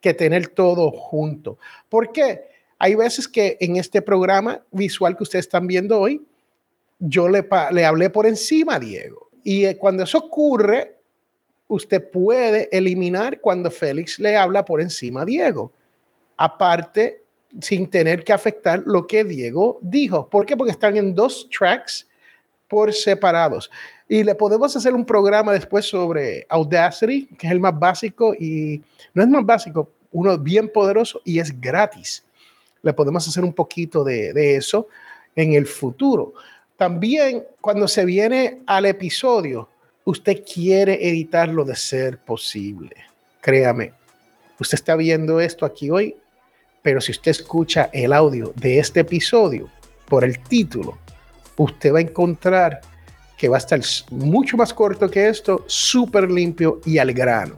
que 0.00 0.14
tener 0.14 0.46
todo 0.46 0.92
junto. 0.92 1.58
¿Por 1.88 2.12
qué? 2.12 2.44
Hay 2.78 2.94
veces 2.94 3.26
que 3.26 3.56
en 3.58 3.78
este 3.78 4.00
programa 4.00 4.62
visual 4.70 5.16
que 5.16 5.24
ustedes 5.24 5.46
están 5.46 5.66
viendo 5.66 5.98
hoy, 5.98 6.24
yo 7.00 7.28
le, 7.28 7.44
le 7.72 7.84
hablé 7.84 8.10
por 8.10 8.26
encima 8.26 8.76
a 8.76 8.78
Diego. 8.78 9.28
Y 9.42 9.64
eh, 9.64 9.76
cuando 9.76 10.04
eso 10.04 10.18
ocurre, 10.18 10.97
usted 11.68 12.10
puede 12.10 12.68
eliminar 12.76 13.40
cuando 13.40 13.70
Félix 13.70 14.18
le 14.18 14.36
habla 14.36 14.64
por 14.64 14.80
encima 14.80 15.22
a 15.22 15.24
Diego. 15.24 15.70
Aparte, 16.36 17.22
sin 17.60 17.88
tener 17.88 18.24
que 18.24 18.32
afectar 18.32 18.82
lo 18.84 19.06
que 19.06 19.24
Diego 19.24 19.78
dijo. 19.82 20.28
¿Por 20.28 20.46
qué? 20.46 20.56
Porque 20.56 20.72
están 20.72 20.96
en 20.96 21.14
dos 21.14 21.48
tracks 21.56 22.06
por 22.68 22.92
separados. 22.92 23.70
Y 24.08 24.24
le 24.24 24.34
podemos 24.34 24.74
hacer 24.76 24.94
un 24.94 25.04
programa 25.04 25.52
después 25.52 25.86
sobre 25.86 26.46
Audacity, 26.48 27.26
que 27.38 27.46
es 27.46 27.52
el 27.52 27.60
más 27.60 27.78
básico 27.78 28.34
y 28.34 28.82
no 29.14 29.22
es 29.22 29.28
más 29.28 29.44
básico, 29.44 29.90
uno 30.12 30.38
bien 30.38 30.70
poderoso 30.70 31.20
y 31.24 31.38
es 31.38 31.58
gratis. 31.60 32.24
Le 32.82 32.92
podemos 32.92 33.26
hacer 33.26 33.44
un 33.44 33.52
poquito 33.52 34.04
de, 34.04 34.32
de 34.32 34.56
eso 34.56 34.88
en 35.34 35.54
el 35.54 35.66
futuro. 35.66 36.34
También 36.76 37.44
cuando 37.60 37.88
se 37.88 38.04
viene 38.04 38.60
al 38.66 38.86
episodio, 38.86 39.68
usted 40.08 40.42
quiere 40.42 41.06
editarlo 41.06 41.66
de 41.66 41.76
ser 41.76 42.16
posible. 42.16 42.96
Créame, 43.42 43.92
usted 44.58 44.76
está 44.76 44.96
viendo 44.96 45.38
esto 45.38 45.66
aquí 45.66 45.90
hoy, 45.90 46.16
pero 46.80 46.98
si 47.02 47.12
usted 47.12 47.32
escucha 47.32 47.90
el 47.92 48.14
audio 48.14 48.54
de 48.56 48.78
este 48.78 49.00
episodio 49.00 49.68
por 50.08 50.24
el 50.24 50.38
título, 50.38 50.96
usted 51.58 51.92
va 51.92 51.98
a 51.98 52.02
encontrar 52.02 52.80
que 53.36 53.50
va 53.50 53.56
a 53.56 53.58
estar 53.58 53.80
mucho 54.10 54.56
más 54.56 54.72
corto 54.72 55.10
que 55.10 55.28
esto, 55.28 55.64
súper 55.66 56.30
limpio 56.30 56.80
y 56.86 56.96
al 56.96 57.12
grano. 57.12 57.54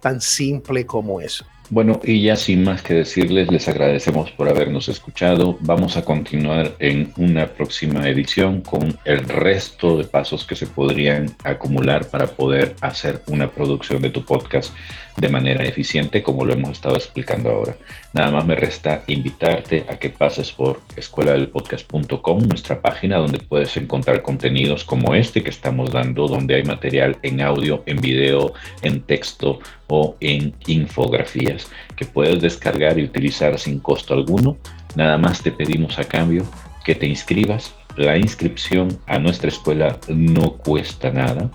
Tan 0.00 0.20
simple 0.20 0.86
como 0.86 1.20
eso. 1.20 1.44
Bueno, 1.72 2.00
y 2.02 2.20
ya 2.20 2.34
sin 2.34 2.64
más 2.64 2.82
que 2.82 2.94
decirles, 2.94 3.48
les 3.48 3.68
agradecemos 3.68 4.32
por 4.32 4.48
habernos 4.48 4.88
escuchado. 4.88 5.56
Vamos 5.60 5.96
a 5.96 6.04
continuar 6.04 6.74
en 6.80 7.12
una 7.16 7.46
próxima 7.46 8.08
edición 8.08 8.60
con 8.60 8.98
el 9.04 9.20
resto 9.20 9.96
de 9.96 10.02
pasos 10.02 10.44
que 10.44 10.56
se 10.56 10.66
podrían 10.66 11.32
acumular 11.44 12.10
para 12.10 12.26
poder 12.26 12.74
hacer 12.80 13.22
una 13.28 13.48
producción 13.52 14.02
de 14.02 14.10
tu 14.10 14.24
podcast 14.24 14.74
de 15.16 15.28
manera 15.28 15.62
eficiente, 15.64 16.24
como 16.24 16.44
lo 16.44 16.54
hemos 16.54 16.72
estado 16.72 16.96
explicando 16.96 17.50
ahora. 17.50 17.76
Nada 18.12 18.32
más 18.32 18.44
me 18.44 18.56
resta 18.56 19.04
invitarte 19.06 19.84
a 19.88 19.96
que 19.96 20.10
pases 20.10 20.50
por 20.50 20.80
escueladelpodcast.com, 20.96 22.40
nuestra 22.48 22.82
página 22.82 23.18
donde 23.18 23.38
puedes 23.38 23.76
encontrar 23.76 24.22
contenidos 24.22 24.84
como 24.84 25.14
este 25.14 25.44
que 25.44 25.50
estamos 25.50 25.92
dando, 25.92 26.26
donde 26.26 26.56
hay 26.56 26.64
material 26.64 27.18
en 27.22 27.40
audio, 27.40 27.84
en 27.86 28.00
video, 28.00 28.52
en 28.82 29.02
texto 29.02 29.60
o 29.86 30.16
en 30.18 30.54
infografías 30.66 31.70
que 31.96 32.04
puedes 32.04 32.42
descargar 32.42 32.98
y 32.98 33.04
utilizar 33.04 33.56
sin 33.60 33.78
costo 33.78 34.14
alguno. 34.14 34.56
Nada 34.96 35.16
más 35.16 35.40
te 35.40 35.52
pedimos 35.52 35.96
a 36.00 36.04
cambio 36.04 36.44
que 36.84 36.96
te 36.96 37.06
inscribas. 37.06 37.72
La 37.96 38.16
inscripción 38.16 38.98
a 39.06 39.18
nuestra 39.20 39.48
escuela 39.48 39.98
no 40.08 40.54
cuesta 40.54 41.10
nada 41.10 41.50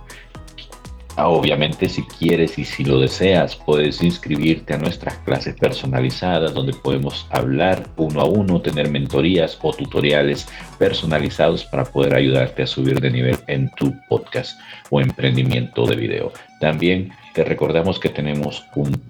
obviamente 1.17 1.87
si 1.87 2.03
quieres 2.03 2.57
y 2.59 2.65
si 2.65 2.83
lo 2.83 2.99
deseas, 2.99 3.55
puedes 3.55 4.03
inscribirte 4.03 4.73
a 4.73 4.77
nuestras 4.77 5.17
clases 5.19 5.55
personalizadas 5.55 6.53
donde 6.53 6.73
podemos 6.73 7.25
hablar 7.29 7.87
uno 7.95 8.21
a 8.21 8.25
uno, 8.25 8.61
tener 8.61 8.89
mentorías 8.89 9.57
o 9.61 9.73
tutoriales 9.73 10.47
personalizados 10.77 11.63
para 11.65 11.85
poder 11.85 12.15
ayudarte 12.15 12.63
a 12.63 12.67
subir 12.67 12.99
de 12.99 13.11
nivel 13.11 13.37
en 13.47 13.69
tu 13.75 13.93
podcast 14.09 14.59
o 14.89 14.99
emprendimiento 14.99 15.85
de 15.85 15.95
video. 15.95 16.33
También 16.59 17.11
te 17.33 17.43
recordamos 17.43 17.99
que 17.99 18.09
tenemos 18.09 18.65
un 18.75 19.01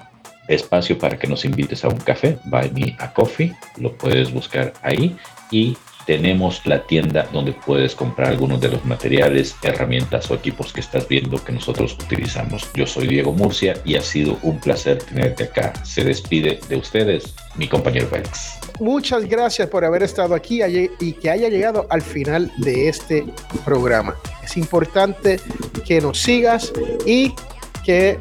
espacio 0.47 0.97
para 0.97 1.17
que 1.17 1.27
nos 1.27 1.43
invites 1.43 1.83
a 1.85 1.89
un 1.89 1.97
café, 1.97 2.37
Buy 2.45 2.69
Me 2.71 2.95
a 2.99 3.11
Coffee, 3.13 3.55
lo 3.77 3.97
puedes 3.97 4.31
buscar 4.31 4.73
ahí 4.83 5.15
y 5.51 5.75
tenemos 6.05 6.65
la 6.65 6.85
tienda 6.85 7.27
donde 7.31 7.53
puedes 7.53 7.95
comprar 7.95 8.29
algunos 8.29 8.61
de 8.61 8.69
los 8.69 8.85
materiales, 8.85 9.55
herramientas 9.63 10.29
o 10.29 10.35
equipos 10.35 10.71
que 10.71 10.81
estás 10.81 11.07
viendo 11.07 11.43
que 11.43 11.51
nosotros 11.51 11.93
utilizamos. 11.93 12.69
Yo 12.75 12.85
soy 12.85 13.07
Diego 13.07 13.33
Murcia 13.33 13.75
y 13.83 13.95
ha 13.95 14.01
sido 14.01 14.37
un 14.43 14.59
placer 14.59 14.99
tenerte 14.99 15.45
acá. 15.45 15.73
Se 15.83 16.03
despide 16.03 16.59
de 16.69 16.77
ustedes 16.77 17.33
mi 17.55 17.67
compañero 17.67 18.07
Félix. 18.07 18.59
Muchas 18.79 19.25
gracias 19.25 19.67
por 19.69 19.85
haber 19.85 20.03
estado 20.03 20.35
aquí 20.35 20.61
y 20.99 21.13
que 21.13 21.29
haya 21.29 21.49
llegado 21.49 21.87
al 21.89 22.01
final 22.01 22.51
de 22.57 22.89
este 22.89 23.25
programa. 23.63 24.15
Es 24.43 24.57
importante 24.57 25.39
que 25.85 26.01
nos 26.01 26.21
sigas 26.21 26.71
y 27.05 27.33
que 27.83 28.19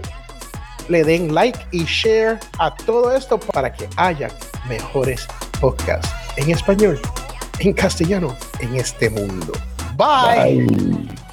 le 0.89 1.03
den 1.03 1.35
like 1.35 1.59
y 1.73 1.85
share 1.85 2.39
a 2.59 2.75
todo 2.75 3.15
esto 3.15 3.39
para 3.39 3.73
que 3.73 3.89
haya 3.97 4.29
mejores 4.69 5.27
podcasts 5.61 6.11
en 6.37 6.51
español 6.51 7.01
en 7.59 7.73
castellano 7.73 8.37
en 8.61 8.77
este 8.77 9.11
mundo. 9.11 9.53
Bye. 9.97 11.24